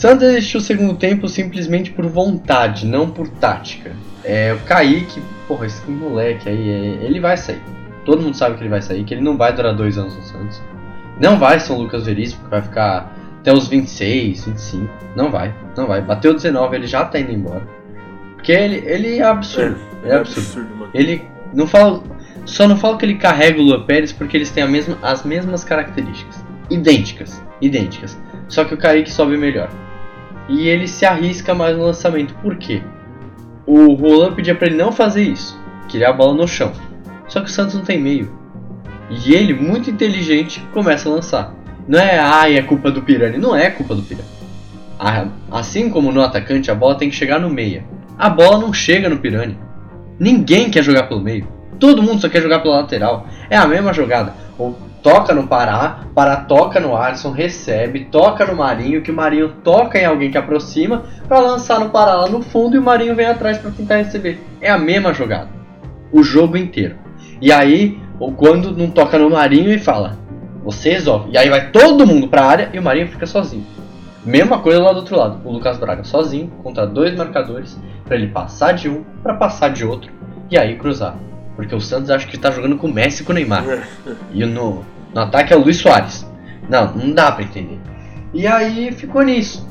Santos 0.00 0.26
existiu 0.26 0.60
o 0.60 0.62
segundo 0.62 0.94
tempo 0.94 1.28
simplesmente 1.28 1.90
por 1.90 2.06
vontade, 2.06 2.86
não 2.86 3.10
por 3.10 3.28
tática. 3.28 3.94
É, 4.24 4.54
o 4.54 4.58
Kaique, 4.60 5.20
porra, 5.46 5.66
esse 5.66 5.90
moleque 5.90 6.48
aí, 6.48 6.70
é, 6.70 7.04
ele 7.04 7.20
vai 7.20 7.36
sair. 7.36 7.60
Todo 8.06 8.22
mundo 8.22 8.34
sabe 8.34 8.56
que 8.56 8.62
ele 8.62 8.70
vai 8.70 8.80
sair, 8.80 9.04
que 9.04 9.12
ele 9.12 9.20
não 9.20 9.36
vai 9.36 9.52
durar 9.52 9.74
dois 9.74 9.98
anos 9.98 10.16
no 10.16 10.22
Santos. 10.22 10.62
Não 11.20 11.38
vai 11.38 11.60
ser 11.60 11.74
o 11.74 11.76
Lucas 11.76 12.06
Veríssimo, 12.06 12.44
que 12.44 12.48
vai 12.48 12.62
ficar 12.62 13.14
até 13.40 13.52
os 13.52 13.68
26, 13.68 14.46
25. 14.46 14.90
Não 15.14 15.30
vai, 15.30 15.54
não 15.76 15.86
vai. 15.86 16.00
Bateu 16.00 16.32
19, 16.32 16.76
ele 16.76 16.86
já 16.86 17.04
tá 17.04 17.20
indo 17.20 17.32
embora. 17.32 17.68
Porque 18.36 18.52
ele, 18.52 18.82
ele 18.86 19.18
é 19.18 19.22
absurdo. 19.22 19.78
É, 20.02 20.08
é, 20.08 20.12
é 20.12 20.16
absurdo. 20.16 20.46
absurdo 20.46 20.76
mano. 20.76 20.90
Ele 20.94 21.22
não 21.52 21.66
fala. 21.66 22.02
Só 22.46 22.66
não 22.66 22.78
falo 22.78 22.96
que 22.96 23.04
ele 23.04 23.16
carrega 23.16 23.60
o 23.60 23.62
Luan 23.62 23.82
Pérez 23.82 24.14
porque 24.14 24.34
eles 24.34 24.50
têm 24.50 24.62
a 24.62 24.66
mesma, 24.66 24.96
as 25.02 25.24
mesmas 25.24 25.62
características. 25.62 26.42
Idênticas. 26.70 27.42
Idênticas. 27.60 28.18
Só 28.48 28.64
que 28.64 28.72
o 28.72 28.78
Kaique 28.78 29.12
sobe 29.12 29.36
melhor. 29.36 29.68
E 30.50 30.66
ele 30.66 30.88
se 30.88 31.06
arrisca 31.06 31.54
mais 31.54 31.76
no 31.76 31.84
lançamento. 31.84 32.34
Por 32.42 32.56
quê? 32.56 32.82
O 33.64 33.94
Roland 33.94 34.34
pedia 34.34 34.54
para 34.54 34.66
ele 34.66 34.76
não 34.76 34.90
fazer 34.90 35.22
isso. 35.22 35.56
Queria 35.88 36.08
a 36.08 36.12
bola 36.12 36.34
no 36.34 36.48
chão. 36.48 36.72
Só 37.28 37.40
que 37.40 37.46
o 37.46 37.52
Santos 37.52 37.76
não 37.76 37.84
tem 37.84 38.00
meio. 38.00 38.36
E 39.08 39.32
ele, 39.32 39.54
muito 39.54 39.88
inteligente, 39.88 40.60
começa 40.72 41.08
a 41.08 41.12
lançar. 41.12 41.54
Não 41.86 42.00
é, 42.00 42.18
ai, 42.18 42.56
é 42.56 42.62
culpa 42.62 42.90
do 42.90 43.00
Pirani. 43.00 43.38
Não 43.38 43.54
é 43.54 43.70
culpa 43.70 43.94
do 43.94 44.02
Pirani. 44.02 44.28
Assim 45.50 45.88
como 45.88 46.10
no 46.10 46.20
atacante, 46.20 46.68
a 46.68 46.74
bola 46.74 46.96
tem 46.96 47.08
que 47.08 47.16
chegar 47.16 47.38
no 47.38 47.48
meia. 47.48 47.84
A 48.18 48.28
bola 48.28 48.58
não 48.58 48.72
chega 48.72 49.08
no 49.08 49.18
Pirani. 49.18 49.56
Ninguém 50.18 50.68
quer 50.68 50.82
jogar 50.82 51.04
pelo 51.04 51.20
meio. 51.20 51.46
Todo 51.78 52.02
mundo 52.02 52.20
só 52.20 52.28
quer 52.28 52.42
jogar 52.42 52.60
pela 52.60 52.76
lateral. 52.76 53.26
É 53.48 53.56
a 53.56 53.66
mesma 53.66 53.92
jogada. 53.92 54.34
Ou 54.58 54.76
toca 55.02 55.34
no 55.34 55.46
Pará, 55.46 56.00
Pará 56.14 56.36
toca 56.36 56.78
no 56.78 56.96
Alisson, 56.96 57.30
recebe, 57.30 58.06
toca 58.06 58.44
no 58.44 58.56
Marinho, 58.56 59.02
que 59.02 59.10
o 59.10 59.14
Marinho 59.14 59.54
toca 59.64 59.98
em 59.98 60.04
alguém 60.04 60.30
que 60.30 60.38
aproxima 60.38 61.04
para 61.26 61.40
lançar 61.40 61.80
no 61.80 61.90
Pará 61.90 62.14
lá 62.14 62.28
no 62.28 62.42
fundo 62.42 62.76
e 62.76 62.78
o 62.78 62.82
Marinho 62.82 63.14
vem 63.14 63.26
atrás 63.26 63.58
para 63.58 63.70
tentar 63.70 63.96
receber. 63.96 64.40
É 64.60 64.70
a 64.70 64.78
mesma 64.78 65.14
jogada. 65.14 65.48
O 66.12 66.22
jogo 66.22 66.56
inteiro. 66.56 66.96
E 67.40 67.50
aí, 67.52 67.98
ou 68.18 68.32
quando 68.32 68.76
não 68.76 68.90
toca 68.90 69.18
no 69.18 69.30
Marinho 69.30 69.72
e 69.72 69.78
fala: 69.78 70.18
você 70.62 70.90
resolve. 70.90 71.30
E 71.32 71.38
aí 71.38 71.48
vai 71.48 71.70
todo 71.70 72.06
mundo 72.06 72.28
pra 72.28 72.44
área 72.44 72.70
e 72.72 72.78
o 72.78 72.82
Marinho 72.82 73.08
fica 73.08 73.26
sozinho. 73.26 73.64
Mesma 74.24 74.58
coisa 74.58 74.82
lá 74.82 74.92
do 74.92 74.98
outro 74.98 75.16
lado. 75.16 75.40
O 75.44 75.52
Lucas 75.52 75.78
Braga 75.78 76.04
sozinho 76.04 76.48
contra 76.62 76.86
dois 76.86 77.14
marcadores 77.16 77.78
para 78.04 78.16
ele 78.16 78.26
passar 78.26 78.72
de 78.72 78.88
um 78.88 79.02
para 79.22 79.34
passar 79.34 79.70
de 79.70 79.84
outro 79.84 80.12
e 80.50 80.58
aí 80.58 80.76
cruzar. 80.76 81.16
Porque 81.60 81.74
o 81.74 81.80
Santos 81.80 82.10
acha 82.10 82.26
que 82.26 82.38
tá 82.38 82.50
jogando 82.50 82.76
com 82.76 82.86
o 82.86 82.92
Messi 82.92 83.22
e 83.22 83.24
com 83.24 83.32
o 83.32 83.34
Neymar. 83.34 83.64
e 84.32 84.44
no, 84.44 84.84
no 85.14 85.20
ataque 85.20 85.52
é 85.52 85.56
o 85.56 85.60
Luiz 85.60 85.76
Soares. 85.76 86.26
Não, 86.68 86.94
não 86.94 87.12
dá 87.12 87.30
para 87.32 87.44
entender. 87.44 87.78
E 88.32 88.46
aí 88.46 88.92
ficou 88.92 89.22
nisso. 89.22 89.68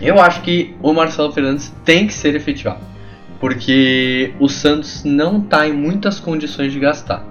Eu 0.00 0.20
acho 0.20 0.42
que 0.42 0.76
o 0.82 0.92
Marcelo 0.92 1.32
Fernandes 1.32 1.74
tem 1.84 2.06
que 2.06 2.14
ser 2.14 2.34
efetivado. 2.34 2.80
Porque 3.40 4.34
o 4.38 4.48
Santos 4.48 5.02
não 5.04 5.40
tá 5.40 5.66
em 5.66 5.72
muitas 5.72 6.20
condições 6.20 6.72
de 6.72 6.78
gastar. 6.78 7.24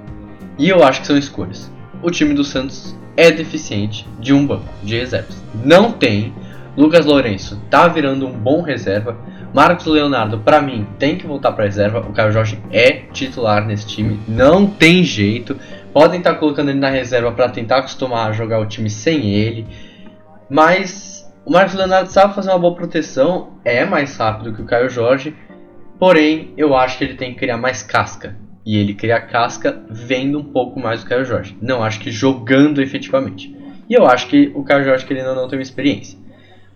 E 0.58 0.68
eu 0.68 0.84
acho 0.84 1.02
que 1.02 1.08
são 1.08 1.18
escolhas 1.18 1.72
o 2.02 2.10
time 2.10 2.34
do 2.34 2.44
Santos 2.44 2.96
é 3.16 3.32
deficiente 3.32 4.08
de 4.20 4.34
um 4.34 4.46
banco 4.46 4.66
de 4.84 4.98
reservas. 4.98 5.42
Não 5.64 5.92
tem. 5.92 6.34
Lucas 6.76 7.06
Lourenço 7.06 7.62
tá 7.70 7.88
virando 7.88 8.28
um 8.28 8.32
bom 8.32 8.62
reserva. 8.62 9.18
Marcos 9.54 9.86
Leonardo, 9.86 10.40
para 10.40 10.62
mim, 10.62 10.88
tem 10.98 11.18
que 11.18 11.28
voltar 11.28 11.52
para 11.52 11.66
reserva. 11.66 12.00
O 12.00 12.14
Caio 12.14 12.32
Jorge 12.32 12.58
é 12.72 12.92
titular 13.12 13.66
nesse 13.66 13.86
time, 13.86 14.20
não 14.28 14.66
tem 14.66 15.04
jeito. 15.04 15.58
Podem 15.92 16.20
estar 16.20 16.34
tá 16.34 16.40
colocando 16.40 16.70
ele 16.70 16.80
na 16.80 16.90
reserva 16.90 17.32
para 17.34 17.50
tentar 17.50 17.80
acostumar 17.80 18.30
a 18.30 18.32
jogar 18.32 18.60
o 18.60 18.66
time 18.66 18.90
sem 18.90 19.30
ele. 19.30 19.68
Mas 20.50 21.30
o 21.46 21.52
Marcos 21.52 21.76
Leonardo 21.76 22.10
sabe 22.10 22.34
fazer 22.34 22.50
uma 22.50 22.60
boa 22.60 22.76
proteção, 22.76 23.58
é 23.66 23.84
mais 23.84 24.16
rápido 24.16 24.54
que 24.54 24.62
o 24.62 24.66
Caio 24.66 24.90
Jorge. 24.90 25.36
Porém, 26.00 26.54
eu 26.56 26.76
acho 26.76 26.98
que 26.98 27.04
ele 27.04 27.16
tem 27.16 27.34
que 27.34 27.40
criar 27.40 27.58
mais 27.58 27.84
casca. 27.84 28.38
E 28.66 28.78
ele 28.78 28.94
cria 28.94 29.20
casca 29.20 29.84
vendo 29.90 30.40
um 30.40 30.44
pouco 30.44 30.80
mais 30.80 31.04
do 31.04 31.10
Caio 31.10 31.26
Jorge. 31.26 31.58
Não 31.62 31.84
acho 31.84 32.00
que 32.00 32.10
jogando 32.10 32.82
efetivamente. 32.82 33.54
E 33.90 33.94
eu 33.94 34.06
acho 34.06 34.28
que 34.28 34.50
o 34.56 34.64
Caio 34.64 34.86
Jorge, 34.86 35.06
que 35.06 35.14
ele 35.14 35.24
não 35.24 35.48
tem 35.50 35.60
uma 35.60 35.64
experiência. 35.64 36.18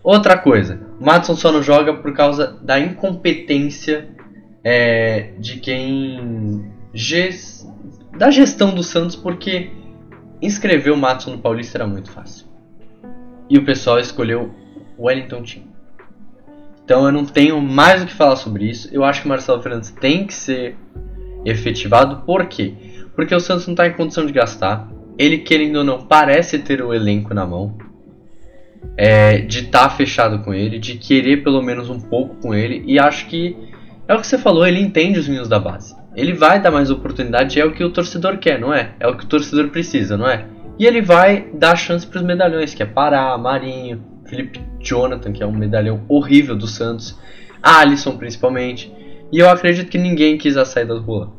Outra 0.06 0.38
coisa, 0.38 0.80
o 1.02 1.04
Madison 1.04 1.36
só 1.36 1.52
não 1.52 1.64
joga 1.64 1.96
por 1.96 2.14
causa 2.14 2.60
da 2.62 2.80
incompetência 2.80 4.08
é, 4.64 5.32
de 5.40 5.60
quem. 5.60 6.72
Da 8.16 8.30
gestão 8.30 8.76
do 8.76 8.84
Santos, 8.84 9.16
porque 9.16 9.72
inscrever 10.40 10.94
o 10.94 10.98
Madison 10.98 11.32
no 11.32 11.40
Paulista 11.40 11.80
era 11.80 11.88
muito 11.88 12.12
fácil. 12.12 12.46
E 13.50 13.58
o 13.58 13.66
pessoal 13.66 13.98
escolheu 13.98 14.54
o 14.96 15.08
Wellington 15.08 15.42
Team. 15.42 15.64
Então 16.84 17.04
eu 17.08 17.12
não 17.12 17.26
tenho 17.26 17.60
mais 17.60 18.04
o 18.04 18.06
que 18.06 18.14
falar 18.14 18.36
sobre 18.36 18.70
isso. 18.70 18.88
Eu 18.92 19.04
acho 19.04 19.22
que 19.22 19.26
o 19.26 19.30
Marcelo 19.30 19.60
Fernandes 19.64 19.90
tem 19.90 20.28
que 20.28 20.36
ser 20.36 20.78
efetivado. 21.44 22.24
Por 22.28 22.46
quê? 22.46 22.76
Porque 23.16 23.34
o 23.34 23.40
Santos 23.40 23.66
não 23.66 23.74
está 23.74 23.88
em 23.88 23.94
condição 23.94 24.24
de 24.28 24.32
gastar. 24.32 24.88
Ele, 25.18 25.40
querendo 25.40 25.78
ou 25.78 25.84
não, 25.84 26.06
parece 26.06 26.60
ter 26.60 26.84
o 26.84 26.94
elenco 26.94 27.34
na 27.34 27.44
mão. 27.44 27.76
É, 28.98 29.40
de 29.40 29.60
estar 29.60 29.90
tá 29.90 29.90
fechado 29.90 30.40
com 30.40 30.54
ele, 30.54 30.80
de 30.80 30.96
querer 30.96 31.44
pelo 31.44 31.62
menos 31.62 31.90
um 31.90 32.00
pouco 32.00 32.36
com 32.36 32.54
ele. 32.54 32.84
E 32.86 32.98
acho 32.98 33.28
que 33.28 33.56
é 34.08 34.14
o 34.14 34.20
que 34.20 34.28
você 34.28 34.38
falou, 34.38 34.66
ele 34.66 34.80
entende 34.80 35.20
os 35.20 35.28
meninos 35.28 35.50
da 35.50 35.60
base. 35.60 35.96
Ele 36.16 36.34
vai 36.34 36.62
dar 36.62 36.72
mais 36.72 36.90
oportunidade, 36.90 37.60
é 37.60 37.66
o 37.66 37.72
que 37.72 37.84
o 37.84 37.90
torcedor 37.90 38.38
quer, 38.38 38.60
não 38.60 38.74
é? 38.74 38.92
É 39.00 39.08
o 39.08 39.18
que 39.18 39.26
o 39.26 39.28
torcedor 39.28 39.70
precisa, 39.70 40.16
não 40.16 40.30
é? 40.30 40.46
E 40.78 40.86
ele 40.86 41.02
vai 41.02 41.48
dar 41.54 41.76
chance 41.76 42.06
para 42.06 42.20
os 42.20 42.26
medalhões, 42.26 42.74
que 42.74 42.84
é 42.84 42.86
Pará, 42.86 43.38
Marinho, 43.38 44.02
Felipe 44.26 44.62
Jonathan, 44.80 45.32
que 45.32 45.44
é 45.44 45.46
um 45.46 45.52
medalhão 45.52 46.04
horrível 46.08 46.56
do 46.56 46.68
Santos, 46.68 47.20
Alisson 47.62 48.18
principalmente. 48.18 48.94
E 49.32 49.40
eu 49.40 49.50
acredito 49.50 49.90
que 49.90 49.98
ninguém 49.98 50.38
quis 50.38 50.56
a 50.56 50.66
saída 50.66 50.94
do 50.94 51.04
Juan. 51.04 51.32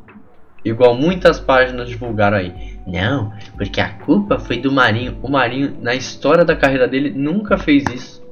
Igual 0.65 0.95
muitas 0.95 1.39
páginas 1.39 1.89
divulgaram 1.89 2.39
aí. 2.39 2.76
Não, 2.87 3.33
porque 3.57 3.81
a 3.81 3.89
culpa 3.89 4.39
foi 4.39 4.59
do 4.59 4.71
Marinho. 4.71 5.19
O 5.23 5.29
Marinho, 5.29 5.77
na 5.83 5.95
história 5.95 6.45
da 6.45 6.55
carreira 6.55 6.87
dele, 6.87 7.11
nunca 7.11 7.59
fez 7.59 7.85
isso. 7.93 8.25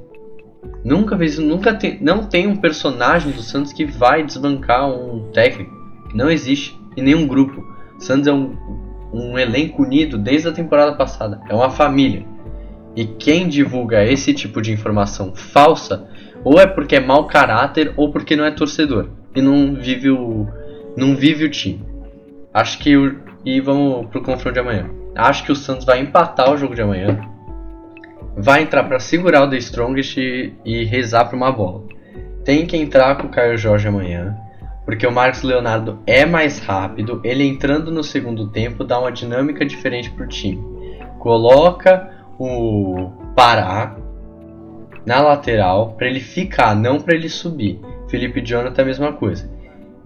Nunca 0.84 1.18
fez 1.18 1.32
isso. 1.32 1.42
Nunca 1.42 1.74
tem, 1.74 1.98
não 2.00 2.26
tem 2.26 2.46
um 2.46 2.56
personagem 2.56 3.32
do 3.32 3.42
Santos 3.42 3.72
que 3.72 3.84
vai 3.84 4.22
desbancar 4.22 4.88
um 4.88 5.30
técnico. 5.32 5.72
Não 6.14 6.30
existe. 6.30 6.78
E 6.96 7.02
nenhum 7.02 7.26
grupo. 7.26 7.64
O 7.96 8.00
Santos 8.00 8.28
é 8.28 8.32
um, 8.32 8.56
um 9.12 9.38
elenco 9.38 9.82
unido 9.82 10.16
desde 10.16 10.48
a 10.48 10.52
temporada 10.52 10.94
passada. 10.94 11.40
É 11.48 11.54
uma 11.54 11.70
família. 11.70 12.24
E 12.94 13.04
quem 13.04 13.48
divulga 13.48 14.04
esse 14.04 14.32
tipo 14.32 14.62
de 14.62 14.70
informação 14.70 15.34
falsa, 15.34 16.06
ou 16.44 16.60
é 16.60 16.66
porque 16.66 16.94
é 16.94 17.00
mau 17.00 17.26
caráter, 17.26 17.92
ou 17.96 18.12
porque 18.12 18.36
não 18.36 18.44
é 18.44 18.52
torcedor 18.52 19.08
e 19.34 19.42
não 19.42 19.74
vive 19.74 20.10
o 20.10 20.46
não 20.96 21.16
vive 21.16 21.44
o 21.44 21.50
time. 21.50 21.84
Acho 22.52 22.78
que 22.78 22.96
o, 22.96 23.18
e 23.44 23.60
vamos 23.60 24.06
pro 24.06 24.22
confronto 24.22 24.54
de 24.54 24.60
amanhã. 24.60 24.88
Acho 25.14 25.44
que 25.44 25.52
o 25.52 25.56
Santos 25.56 25.84
vai 25.84 26.00
empatar 26.00 26.52
o 26.52 26.56
jogo 26.56 26.74
de 26.74 26.82
amanhã. 26.82 27.20
Vai 28.36 28.62
entrar 28.62 28.84
para 28.84 28.98
segurar 28.98 29.44
o 29.44 29.50
The 29.50 29.58
Strongest 29.58 30.16
e, 30.16 30.52
e 30.64 30.84
rezar 30.84 31.26
para 31.26 31.36
uma 31.36 31.52
bola. 31.52 31.84
Tem 32.44 32.66
que 32.66 32.76
entrar 32.76 33.16
com 33.16 33.26
o 33.26 33.30
Caio 33.30 33.56
Jorge 33.56 33.86
amanhã, 33.86 34.36
porque 34.84 35.06
o 35.06 35.12
Marcos 35.12 35.42
Leonardo 35.42 36.00
é 36.06 36.26
mais 36.26 36.58
rápido. 36.58 37.20
Ele 37.22 37.44
entrando 37.44 37.90
no 37.90 38.02
segundo 38.02 38.48
tempo 38.48 38.82
dá 38.82 38.98
uma 38.98 39.12
dinâmica 39.12 39.64
diferente 39.64 40.10
pro 40.10 40.26
time. 40.26 40.62
Coloca 41.20 42.10
o 42.38 43.12
Pará 43.36 43.96
na 45.06 45.20
lateral 45.20 45.94
para 45.96 46.06
ele 46.06 46.20
ficar, 46.20 46.74
não 46.74 46.98
para 46.98 47.14
ele 47.14 47.28
subir. 47.28 47.80
Felipe 48.08 48.40
Jonathan 48.40 48.82
a 48.82 48.84
mesma 48.84 49.12
coisa. 49.12 49.50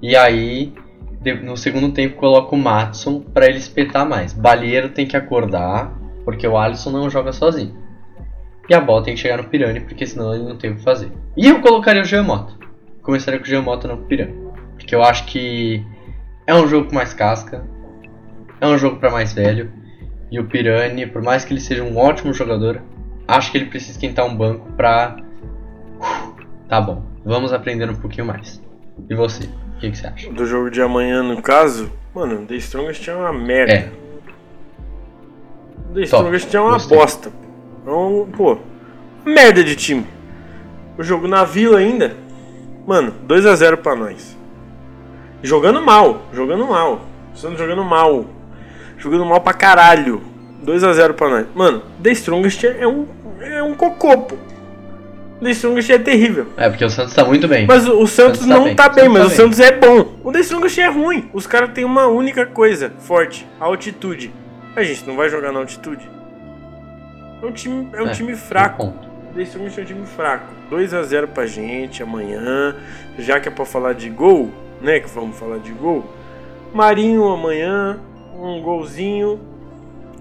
E 0.00 0.14
aí, 0.14 0.72
no 1.42 1.56
segundo 1.56 1.92
tempo, 1.92 2.16
coloca 2.16 2.54
o 2.54 2.58
Matson 2.58 3.20
para 3.20 3.46
ele 3.46 3.58
espetar 3.58 4.08
mais. 4.08 4.32
Balieiro 4.32 4.90
tem 4.90 5.06
que 5.06 5.16
acordar, 5.16 5.92
porque 6.24 6.46
o 6.46 6.56
Alisson 6.56 6.90
não 6.90 7.10
joga 7.10 7.32
sozinho. 7.32 7.76
E 8.68 8.74
a 8.74 8.80
bola 8.80 9.02
tem 9.02 9.14
que 9.14 9.20
chegar 9.20 9.38
no 9.38 9.48
Pirani, 9.48 9.80
porque 9.80 10.06
senão 10.06 10.34
ele 10.34 10.44
não 10.44 10.56
tem 10.56 10.70
o 10.70 10.76
que 10.76 10.82
fazer. 10.82 11.10
E 11.36 11.48
eu 11.48 11.60
colocaria 11.60 12.02
o 12.02 12.04
Geomoto. 12.04 12.58
Começaria 13.02 13.40
com 13.40 13.46
o 13.46 13.48
Geomoto 13.48 13.88
no 13.88 13.96
Pirani. 13.96 14.34
Porque 14.76 14.94
eu 14.94 15.02
acho 15.02 15.24
que 15.24 15.84
é 16.46 16.54
um 16.54 16.68
jogo 16.68 16.88
com 16.88 16.94
mais 16.94 17.14
casca. 17.14 17.64
É 18.60 18.66
um 18.66 18.76
jogo 18.76 18.98
para 18.98 19.10
mais 19.10 19.32
velho. 19.32 19.72
E 20.30 20.38
o 20.38 20.46
Pirani, 20.46 21.06
por 21.06 21.22
mais 21.22 21.44
que 21.44 21.52
ele 21.54 21.60
seja 21.60 21.82
um 21.82 21.96
ótimo 21.96 22.34
jogador, 22.34 22.82
acho 23.26 23.50
que 23.50 23.58
ele 23.58 23.66
precisa 23.66 23.92
esquentar 23.92 24.26
um 24.26 24.36
banco 24.36 24.70
pra. 24.72 25.16
Tá 26.68 26.80
bom, 26.80 27.02
vamos 27.24 27.52
aprender 27.52 27.88
um 27.88 27.96
pouquinho 27.96 28.26
mais. 28.26 28.62
E 29.08 29.14
você? 29.14 29.48
O 29.78 29.80
que, 29.80 29.92
que 29.92 29.96
você 29.96 30.08
acha? 30.08 30.32
Do 30.32 30.44
jogo 30.44 30.72
de 30.72 30.82
amanhã, 30.82 31.22
no 31.22 31.40
caso, 31.40 31.88
mano, 32.12 32.44
The 32.44 32.56
Strongest 32.56 33.06
é 33.06 33.14
uma 33.14 33.32
merda. 33.32 33.72
É. 33.72 33.92
The. 35.94 36.00
Strongest 36.02 36.52
é 36.52 36.60
uma 36.60 36.72
Gostei. 36.72 36.98
bosta. 36.98 37.32
É 37.86 37.90
um, 37.90 38.28
pô, 38.36 38.58
merda 39.24 39.62
de 39.62 39.76
time. 39.76 40.04
O 40.98 41.02
jogo 41.04 41.28
na 41.28 41.44
Vila 41.44 41.78
ainda, 41.78 42.16
mano, 42.84 43.14
2x0 43.28 43.76
pra 43.76 43.94
nós. 43.94 44.36
Jogando 45.44 45.80
mal, 45.80 46.22
jogando 46.32 46.66
mal. 46.66 47.02
Estamos 47.32 47.56
jogando 47.56 47.84
mal. 47.84 48.26
Jogando 48.96 49.24
mal 49.24 49.40
pra 49.40 49.52
caralho. 49.52 50.20
2x0 50.66 51.12
pra 51.12 51.28
nós. 51.28 51.46
Mano, 51.54 51.84
The 52.02 52.10
Strongest 52.10 52.64
é 52.64 52.84
um, 52.84 53.06
é 53.40 53.62
um 53.62 53.74
cocô, 53.74 54.18
pô. 54.22 54.36
The 55.40 55.50
Strongest 55.50 55.90
é 55.90 55.98
terrível. 55.98 56.46
É, 56.56 56.68
porque 56.68 56.84
o 56.84 56.90
Santos 56.90 57.14
tá 57.14 57.24
muito 57.24 57.46
bem. 57.46 57.66
Mas 57.66 57.86
o, 57.86 58.00
o 58.00 58.06
Santos 58.06 58.40
Santos 58.40 58.46
tá 58.48 58.54
não 58.58 58.64
bem, 58.64 58.74
tá 58.76 58.88
bem, 58.88 59.04
Santos 59.04 59.12
mas 59.12 59.20
tá 59.22 59.26
o 59.26 59.28
bem. 59.28 59.36
Santos 59.36 59.60
é 59.60 59.72
bom. 59.72 60.14
O 60.24 60.32
The 60.32 60.40
Strongest 60.40 60.78
é 60.78 60.86
ruim. 60.88 61.30
Os 61.32 61.46
caras 61.46 61.70
têm 61.72 61.84
uma 61.84 62.06
única 62.06 62.44
coisa 62.46 62.92
forte: 62.98 63.46
a 63.60 63.64
altitude. 63.66 64.32
A 64.74 64.82
gente 64.82 65.06
não 65.06 65.16
vai 65.16 65.28
jogar 65.28 65.52
na 65.52 65.60
altitude. 65.60 66.08
É 67.42 67.46
um 67.46 67.52
time, 67.52 67.88
é 67.92 68.02
um 68.02 68.08
É, 68.08 68.12
time 68.12 68.34
fraco. 68.34 68.92
Strongest 69.36 69.78
é 69.78 69.82
um 69.82 69.84
time 69.84 70.06
fraco. 70.06 70.46
2x0 70.72 71.28
pra 71.28 71.46
gente 71.46 72.02
amanhã. 72.02 72.74
Já 73.18 73.38
que 73.38 73.48
é 73.48 73.50
pra 73.52 73.64
falar 73.64 73.92
de 73.94 74.08
gol, 74.10 74.50
né? 74.80 74.98
Que 74.98 75.08
vamos 75.08 75.38
falar 75.38 75.58
de 75.58 75.70
gol. 75.72 76.04
Marinho 76.74 77.28
amanhã, 77.28 77.98
um 78.36 78.60
golzinho. 78.60 79.38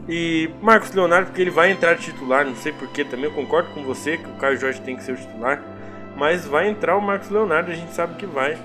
E 0.07 0.49
Marcos 0.61 0.93
Leonardo, 0.93 1.27
porque 1.27 1.41
ele 1.41 1.51
vai 1.51 1.69
entrar 1.69 1.97
titular, 1.97 2.45
não 2.45 2.55
sei 2.55 2.71
porquê 2.71 3.03
também, 3.03 3.25
eu 3.25 3.33
concordo 3.33 3.69
com 3.71 3.83
você 3.83 4.17
que 4.17 4.29
o 4.29 4.35
Caio 4.35 4.57
Jorge 4.57 4.81
tem 4.81 4.95
que 4.95 5.03
ser 5.03 5.11
o 5.11 5.17
titular. 5.17 5.61
Mas 6.15 6.45
vai 6.45 6.69
entrar 6.69 6.95
o 6.95 7.01
Marcos 7.01 7.29
Leonardo, 7.29 7.71
a 7.71 7.75
gente 7.75 7.93
sabe 7.93 8.15
que 8.15 8.25
vai. 8.25 8.57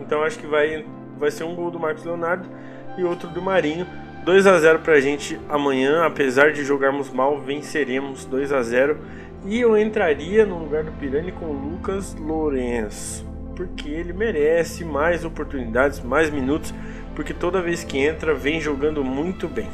Então 0.00 0.22
acho 0.22 0.38
que 0.38 0.46
vai, 0.46 0.84
vai 1.18 1.30
ser 1.30 1.44
um 1.44 1.54
gol 1.54 1.70
do 1.70 1.78
Marcos 1.78 2.04
Leonardo 2.04 2.48
e 2.96 3.04
outro 3.04 3.28
do 3.28 3.42
Marinho. 3.42 3.86
2 4.24 4.46
a 4.46 4.58
0 4.58 4.80
pra 4.80 5.00
gente 5.00 5.38
amanhã, 5.48 6.04
apesar 6.04 6.52
de 6.52 6.64
jogarmos 6.64 7.10
mal, 7.10 7.38
venceremos 7.40 8.24
2 8.26 8.52
a 8.52 8.62
0 8.62 8.98
E 9.46 9.58
eu 9.58 9.76
entraria 9.78 10.44
no 10.44 10.58
lugar 10.58 10.84
do 10.84 10.92
Pirani 10.92 11.32
com 11.32 11.46
o 11.46 11.70
Lucas 11.70 12.14
Lourenço. 12.14 13.26
Porque 13.54 13.88
ele 13.88 14.12
merece 14.12 14.84
mais 14.84 15.24
oportunidades, 15.24 16.00
mais 16.00 16.30
minutos, 16.30 16.74
porque 17.14 17.32
toda 17.34 17.62
vez 17.62 17.84
que 17.84 17.98
entra 17.98 18.34
vem 18.34 18.60
jogando 18.60 19.04
muito 19.04 19.46
bem. 19.46 19.68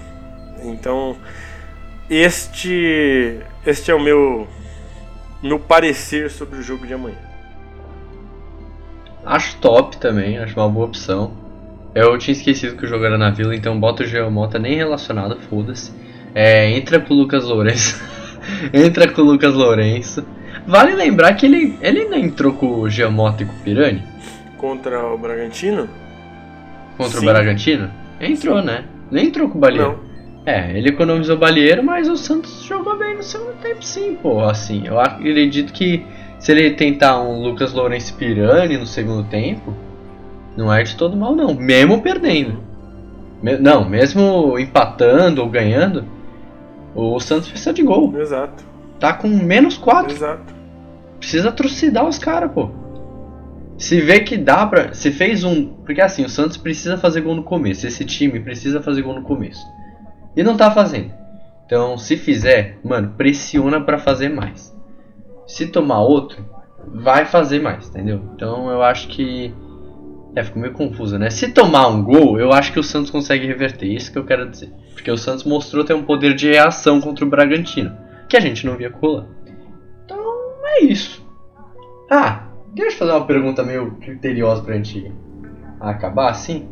Então, 0.72 1.16
este 2.08 3.40
este 3.64 3.90
é 3.90 3.94
o 3.94 4.00
meu 4.00 4.46
meu 5.42 5.58
parecer 5.58 6.30
sobre 6.30 6.58
o 6.58 6.62
jogo 6.62 6.86
de 6.86 6.94
amanhã. 6.94 7.18
Acho 9.24 9.56
top 9.58 9.96
também, 9.96 10.38
acho 10.38 10.58
uma 10.58 10.68
boa 10.68 10.86
opção. 10.86 11.32
Eu 11.94 12.16
tinha 12.18 12.36
esquecido 12.36 12.76
que 12.76 12.84
o 12.84 12.88
jogo 12.88 13.04
era 13.04 13.18
na 13.18 13.30
vila, 13.30 13.54
então 13.54 13.78
bota 13.78 14.02
o 14.02 14.06
Geomota 14.06 14.58
nem 14.58 14.76
relacionado, 14.76 15.38
foda-se. 15.48 15.92
É, 16.34 16.70
entra 16.70 17.00
com 17.00 17.14
o 17.14 17.16
Lucas 17.16 17.44
Lourenço. 17.44 18.00
entra 18.72 19.10
com 19.10 19.22
o 19.22 19.24
Lucas 19.24 19.54
Lourenço. 19.54 20.24
Vale 20.66 20.94
lembrar 20.94 21.34
que 21.34 21.46
ele, 21.46 21.78
ele 21.80 22.04
não 22.04 22.18
entrou 22.18 22.52
com 22.52 22.80
o 22.80 22.90
Geomota 22.90 23.42
e 23.42 23.46
com 23.46 23.52
o 23.52 23.58
Pirani 23.60 24.02
Contra 24.58 25.06
o 25.06 25.16
Bragantino? 25.16 25.88
contra 26.96 27.20
Sim. 27.20 27.26
o 27.26 27.32
Bragantino? 27.32 27.90
Entrou, 28.20 28.62
né? 28.62 28.84
Nem 29.10 29.26
entrou 29.26 29.48
com 29.48 29.58
o 29.58 29.60
Balieiro. 29.60 29.92
Não. 29.92 30.05
É, 30.46 30.70
ele 30.78 30.90
economizou 30.90 31.34
o 31.36 31.38
Balieiro, 31.38 31.82
mas 31.82 32.08
o 32.08 32.16
Santos 32.16 32.62
jogou 32.62 32.96
bem 32.96 33.16
no 33.16 33.22
segundo 33.22 33.54
tempo 33.60 33.84
sim, 33.84 34.14
pô. 34.14 34.40
Assim, 34.44 34.86
eu 34.86 34.98
acredito 35.00 35.72
que 35.72 36.06
se 36.38 36.52
ele 36.52 36.70
tentar 36.70 37.20
um 37.20 37.42
Lucas 37.42 37.72
Lourenço 37.72 38.14
Pirani 38.14 38.78
no 38.78 38.86
segundo 38.86 39.24
tempo, 39.28 39.74
não 40.56 40.72
é 40.72 40.82
de 40.84 40.94
todo 40.96 41.16
mal 41.16 41.34
não, 41.34 41.52
mesmo 41.52 42.00
perdendo. 42.00 42.60
Me- 43.42 43.58
não, 43.58 43.88
mesmo 43.88 44.56
empatando 44.58 45.42
ou 45.42 45.48
ganhando, 45.50 46.04
o 46.94 47.18
Santos 47.18 47.48
precisa 47.48 47.72
de 47.72 47.82
gol. 47.82 48.16
Exato, 48.18 48.64
Tá 49.00 49.12
com 49.12 49.28
menos 49.28 49.76
4. 49.76 50.14
exato. 50.14 50.54
Precisa 51.18 51.50
trucidar 51.52 52.06
os 52.06 52.18
caras, 52.18 52.50
pô. 52.52 52.70
Se 53.76 54.00
vê 54.00 54.20
que 54.20 54.38
dá 54.38 54.64
pra. 54.66 54.94
Se 54.94 55.10
fez 55.10 55.44
um. 55.44 55.66
Porque 55.84 56.00
assim, 56.00 56.24
o 56.24 56.28
Santos 56.30 56.56
precisa 56.56 56.96
fazer 56.96 57.20
gol 57.20 57.34
no 57.34 57.42
começo. 57.42 57.86
Esse 57.86 58.04
time 58.06 58.40
precisa 58.40 58.80
fazer 58.80 59.02
gol 59.02 59.14
no 59.14 59.22
começo. 59.22 59.60
E 60.36 60.42
não 60.42 60.56
tá 60.56 60.70
fazendo. 60.70 61.12
Então, 61.64 61.96
se 61.98 62.16
fizer, 62.16 62.78
mano, 62.84 63.14
pressiona 63.16 63.80
pra 63.80 63.98
fazer 63.98 64.28
mais. 64.28 64.76
Se 65.46 65.66
tomar 65.66 66.00
outro, 66.00 66.44
vai 66.86 67.24
fazer 67.24 67.60
mais, 67.60 67.88
entendeu? 67.88 68.20
Então 68.34 68.70
eu 68.70 68.82
acho 68.82 69.08
que. 69.08 69.52
É, 70.34 70.44
ficou 70.44 70.60
meio 70.60 70.74
confuso, 70.74 71.18
né? 71.18 71.30
Se 71.30 71.48
tomar 71.48 71.88
um 71.88 72.04
gol, 72.04 72.38
eu 72.38 72.52
acho 72.52 72.70
que 72.70 72.78
o 72.78 72.84
Santos 72.84 73.10
consegue 73.10 73.46
reverter. 73.46 73.86
Isso 73.86 74.12
que 74.12 74.18
eu 74.18 74.24
quero 74.24 74.48
dizer. 74.50 74.70
Porque 74.92 75.10
o 75.10 75.16
Santos 75.16 75.44
mostrou 75.44 75.82
ter 75.82 75.94
um 75.94 76.02
poder 76.02 76.34
de 76.34 76.50
reação 76.50 77.00
contra 77.00 77.24
o 77.24 77.28
Bragantino. 77.28 77.96
Que 78.28 78.36
a 78.36 78.40
gente 78.40 78.66
não 78.66 78.76
via 78.76 78.90
colar. 78.90 79.26
Então 80.04 80.18
é 80.66 80.84
isso. 80.84 81.24
Ah, 82.10 82.48
deixa 82.74 82.96
eu 82.96 82.98
fazer 82.98 83.12
uma 83.12 83.26
pergunta 83.26 83.62
meio 83.62 83.92
criteriosa 83.92 84.62
pra 84.62 84.74
gente 84.74 85.10
acabar 85.80 86.30
assim. 86.30 86.68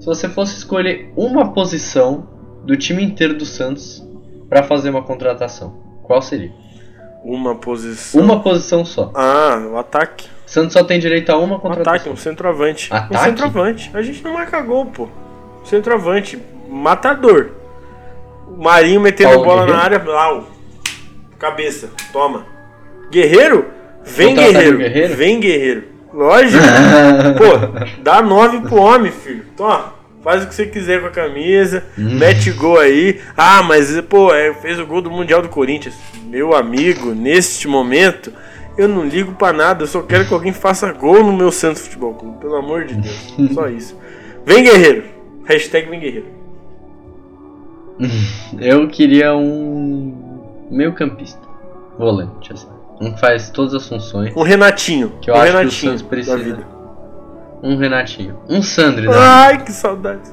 Se 0.00 0.06
você 0.06 0.26
fosse 0.28 0.56
escolher 0.56 1.12
uma 1.14 1.52
posição 1.52 2.31
do 2.64 2.76
time 2.76 3.02
inteiro 3.02 3.34
do 3.34 3.44
Santos 3.44 4.02
pra 4.48 4.62
fazer 4.62 4.90
uma 4.90 5.02
contratação, 5.02 5.74
qual 6.02 6.20
seria? 6.22 6.52
Uma 7.24 7.54
posição. 7.54 8.20
Uma 8.20 8.40
posição 8.40 8.84
só. 8.84 9.10
Ah, 9.14 9.56
o 9.72 9.76
ataque. 9.78 10.28
Santos 10.44 10.72
só 10.72 10.82
tem 10.84 10.98
direito 10.98 11.30
a 11.30 11.36
uma 11.38 11.54
Um 11.54 11.56
ataque, 11.58 11.68
contratação. 11.76 12.12
um 12.12 12.16
centroavante. 12.16 12.92
Um 12.92 12.96
Ataque? 12.96 13.24
centroavante. 13.24 13.90
A 13.94 14.02
gente 14.02 14.22
não 14.24 14.32
marca 14.34 14.60
gol, 14.60 14.86
pô. 14.86 15.08
Centroavante. 15.64 16.38
Matador. 16.68 17.50
O 18.48 18.62
Marinho 18.62 19.00
metendo 19.00 19.30
Paulo 19.30 19.44
bola 19.44 19.60
Guerreiro? 19.66 19.78
na 19.78 19.84
área. 19.84 20.02
Lau. 20.04 20.48
Cabeça. 21.38 21.90
Toma. 22.12 22.44
Guerreiro? 23.10 23.66
Vem 24.04 24.30
Contratar 24.34 24.52
guerreiro. 24.54 24.78
Guerreiro? 24.78 25.14
Vem 25.14 25.40
guerreiro. 25.40 25.84
Lógico. 26.12 26.62
Pô, 27.38 28.02
dá 28.02 28.20
nove 28.20 28.60
pro 28.62 28.76
homem, 28.76 29.12
filho. 29.12 29.46
Toma, 29.56 29.94
faz 30.22 30.44
o 30.44 30.46
que 30.48 30.54
você 30.54 30.66
quiser 30.66 31.00
com 31.00 31.06
a 31.06 31.10
camisa, 31.10 31.84
Hum. 31.98 32.18
mete 32.18 32.50
gol 32.52 32.78
aí. 32.78 33.20
Ah, 33.36 33.62
mas, 33.62 34.00
pô, 34.02 34.32
é, 34.32 34.54
fez 34.54 34.78
o 34.78 34.86
gol 34.86 35.00
do 35.02 35.10
Mundial 35.10 35.42
do 35.42 35.48
Corinthians. 35.48 35.94
Meu 36.24 36.54
amigo, 36.54 37.14
neste 37.14 37.66
momento, 37.68 38.32
eu 38.78 38.88
não 38.88 39.04
ligo 39.04 39.32
pra 39.32 39.52
nada, 39.52 39.82
eu 39.82 39.86
só 39.86 40.00
quero 40.02 40.26
que 40.26 40.32
alguém 40.32 40.52
faça 40.52 40.90
gol 40.92 41.22
no 41.24 41.32
meu 41.32 41.50
Santos 41.52 41.82
Futebol 41.82 42.14
Clube, 42.14 42.38
pelo 42.38 42.56
amor 42.56 42.84
de 42.84 42.94
Deus. 42.94 43.34
Só 43.52 43.68
isso. 43.68 43.96
Vem 44.46 44.64
guerreiro. 44.64 45.04
Hashtag 45.44 45.88
vem 45.90 46.00
guerreiro. 46.00 46.26
Eu 48.58 48.88
queria 48.88 49.34
um 49.36 50.40
meio 50.70 50.92
campista. 50.94 51.40
Volante, 51.98 52.52
assim. 52.52 52.68
Um 53.00 53.12
que 53.12 53.20
faz 53.20 53.50
todas 53.50 53.74
as 53.74 53.88
funções. 53.88 54.32
Um 54.36 54.42
Renatinho. 54.42 55.12
Que 55.20 55.30
eu 55.30 55.34
um 55.34 55.36
acho 55.38 55.46
que 55.46 55.50
o 55.56 55.58
Renatinho 55.58 55.90
Santos 55.98 56.02
precisa. 56.02 56.66
Um 57.62 57.76
Renatinho. 57.76 58.40
Um 58.48 58.60
Sandri, 58.60 59.06
né? 59.06 59.14
Ai, 59.16 59.64
que 59.64 59.70
saudade. 59.70 60.30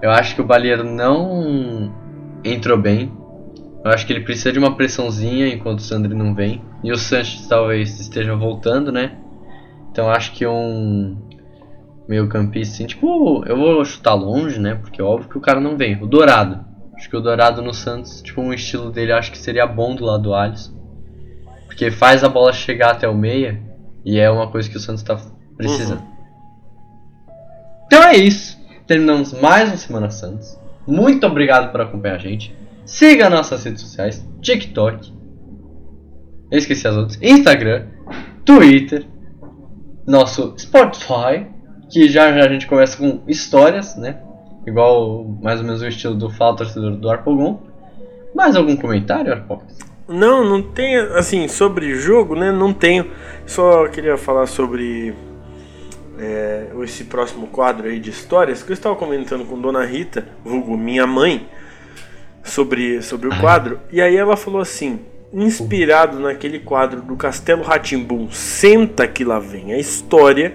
Eu 0.00 0.10
acho 0.10 0.34
que 0.34 0.40
o 0.40 0.44
Balieiro 0.44 0.84
não 0.84 1.92
entrou 2.44 2.78
bem. 2.78 3.12
Eu 3.84 3.90
acho 3.90 4.06
que 4.06 4.12
ele 4.12 4.24
precisa 4.24 4.52
de 4.52 4.58
uma 4.58 4.76
pressãozinha 4.76 5.48
enquanto 5.48 5.80
o 5.80 5.82
Sandri 5.82 6.14
não 6.14 6.34
vem. 6.34 6.62
E 6.84 6.92
o 6.92 6.96
Sanches 6.96 7.48
talvez 7.48 7.98
esteja 7.98 8.34
voltando, 8.36 8.92
né? 8.92 9.18
Então 9.90 10.06
eu 10.06 10.12
acho 10.12 10.32
que 10.32 10.46
um 10.46 11.16
meio 12.08 12.28
campista, 12.28 12.74
assim, 12.74 12.86
tipo, 12.86 13.44
eu 13.46 13.56
vou 13.56 13.84
chutar 13.84 14.14
longe, 14.14 14.58
né? 14.60 14.76
Porque 14.76 15.00
é 15.00 15.04
óbvio 15.04 15.28
que 15.28 15.38
o 15.38 15.40
cara 15.40 15.60
não 15.60 15.76
vem. 15.76 16.00
O 16.02 16.06
Dourado. 16.06 16.64
Acho 16.96 17.10
que 17.10 17.16
o 17.16 17.20
Dourado 17.20 17.60
no 17.60 17.74
Santos, 17.74 18.22
tipo, 18.22 18.40
um 18.40 18.52
estilo 18.52 18.90
dele, 18.90 19.12
acho 19.12 19.30
que 19.30 19.38
seria 19.38 19.66
bom 19.66 19.94
do 19.94 20.04
lado 20.04 20.22
do 20.22 20.34
Alisson. 20.34 20.72
Porque 21.66 21.90
faz 21.90 22.24
a 22.24 22.28
bola 22.28 22.52
chegar 22.52 22.92
até 22.92 23.08
o 23.08 23.14
meia. 23.14 23.60
E 24.04 24.18
é 24.18 24.30
uma 24.30 24.50
coisa 24.50 24.68
que 24.68 24.76
o 24.76 24.80
Santos 24.80 25.02
tá 25.02 25.20
precisando. 25.56 26.02
Então 27.86 28.02
é 28.02 28.16
isso. 28.16 28.58
Terminamos 28.86 29.32
mais 29.32 29.68
uma 29.68 29.76
Semana 29.76 30.10
Santos. 30.10 30.58
Muito 30.86 31.26
obrigado 31.26 31.70
por 31.70 31.80
acompanhar 31.80 32.14
a 32.14 32.18
gente. 32.18 32.54
Siga 32.84 33.28
nossas 33.28 33.64
redes 33.64 33.82
sociais: 33.82 34.26
TikTok. 34.40 35.12
Eu 36.50 36.58
esqueci 36.58 36.88
as 36.88 36.96
outras. 36.96 37.22
Instagram, 37.22 37.86
Twitter, 38.44 39.06
nosso 40.06 40.54
Spotify, 40.58 41.46
que 41.90 42.08
já 42.08 42.32
já 42.32 42.44
a 42.44 42.48
gente 42.48 42.66
começa 42.66 42.96
com 42.96 43.22
histórias, 43.28 43.96
né? 43.96 44.22
Igual 44.66 45.24
mais 45.42 45.60
ou 45.60 45.66
menos 45.66 45.82
o 45.82 45.86
estilo 45.86 46.14
do 46.14 46.30
Fala 46.30 46.56
Torcedor 46.56 46.96
do 46.96 47.10
Arpogon. 47.10 47.60
Mais 48.34 48.56
algum 48.56 48.76
comentário, 48.76 49.32
Arpox? 49.32 49.78
Não, 50.08 50.42
não 50.42 50.62
tem, 50.62 50.96
assim, 50.96 51.46
sobre 51.48 51.94
jogo, 51.94 52.34
né? 52.34 52.50
Não 52.50 52.72
tenho. 52.72 53.10
Só 53.46 53.86
queria 53.88 54.16
falar 54.16 54.46
sobre 54.46 55.14
é, 56.18 56.68
esse 56.82 57.04
próximo 57.04 57.46
quadro 57.48 57.88
aí 57.88 58.00
de 58.00 58.08
histórias 58.08 58.62
que 58.62 58.72
eu 58.72 58.74
estava 58.74 58.96
comentando 58.96 59.44
com 59.44 59.60
Dona 59.60 59.84
Rita, 59.84 60.26
vulgo 60.42 60.78
minha 60.78 61.06
mãe, 61.06 61.46
sobre, 62.42 63.02
sobre 63.02 63.28
o 63.28 63.38
quadro. 63.38 63.80
E 63.92 64.00
aí 64.00 64.16
ela 64.16 64.34
falou 64.34 64.62
assim, 64.62 65.00
inspirado 65.30 66.18
naquele 66.18 66.58
quadro 66.58 67.02
do 67.02 67.14
Castelo 67.14 67.62
Ratimbum, 67.62 68.30
Senta 68.30 69.06
que 69.06 69.24
lá 69.24 69.38
vem 69.38 69.74
a 69.74 69.78
história. 69.78 70.54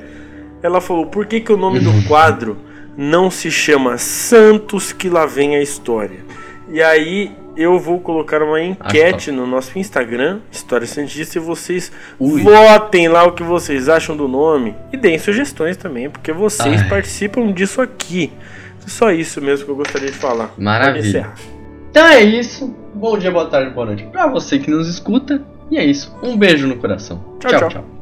Ela 0.64 0.82
falou, 0.82 1.06
por 1.06 1.28
que, 1.28 1.40
que 1.40 1.54
o 1.54 1.58
nome 1.58 1.80
do 1.80 2.08
quadro 2.08 2.58
não 2.98 3.30
se 3.30 3.52
chama 3.52 4.00
Santos 4.00 4.92
que 4.92 5.10
lá 5.10 5.28
vem 5.28 5.56
a 5.56 5.62
história? 5.62 6.26
E 6.70 6.82
aí 6.82 7.43
eu 7.56 7.80
vou 7.80 8.00
colocar 8.00 8.42
uma 8.42 8.62
enquete 8.62 9.32
no 9.32 9.46
nosso 9.46 9.78
Instagram, 9.78 10.40
História 10.52 10.88
Santista, 10.88 11.38
e 11.38 11.42
vocês 11.42 11.92
Ui. 12.20 12.42
votem 12.42 13.08
lá 13.08 13.24
o 13.24 13.34
que 13.34 13.44
vocês 13.44 13.88
acham 13.90 14.16
do 14.16 14.28
nome 14.28 14.76
e 14.92 14.98
deem 14.98 15.18
sugestões 15.20 15.78
também, 15.78 16.10
porque 16.10 16.32
vocês 16.32 16.82
Ai. 16.82 16.90
participam 16.90 17.52
disso 17.52 17.82
aqui. 17.82 18.32
Só 18.88 19.12
isso 19.12 19.42
mesmo 19.42 19.66
que 19.66 19.72
eu 19.72 19.76
gostaria 19.76 20.12
de 20.12 20.18
falar. 20.18 20.54
Maravilha. 20.58 21.32
Então 21.90 22.06
é 22.06 22.22
isso. 22.22 22.76
Bom 22.94 23.18
dia, 23.18 23.32
boa 23.32 23.46
tarde, 23.46 23.74
boa 23.74 23.86
noite 23.86 24.04
pra 24.12 24.28
você 24.28 24.60
que 24.60 24.70
nos 24.70 24.90
escuta. 24.90 25.42
E 25.72 25.78
é 25.78 25.86
isso. 25.86 26.16
Um 26.22 26.38
beijo 26.38 26.68
no 26.68 26.76
coração. 26.78 27.24
Tchau, 27.40 27.52
tchau. 27.52 27.60
tchau. 27.60 27.70
tchau. 27.70 27.93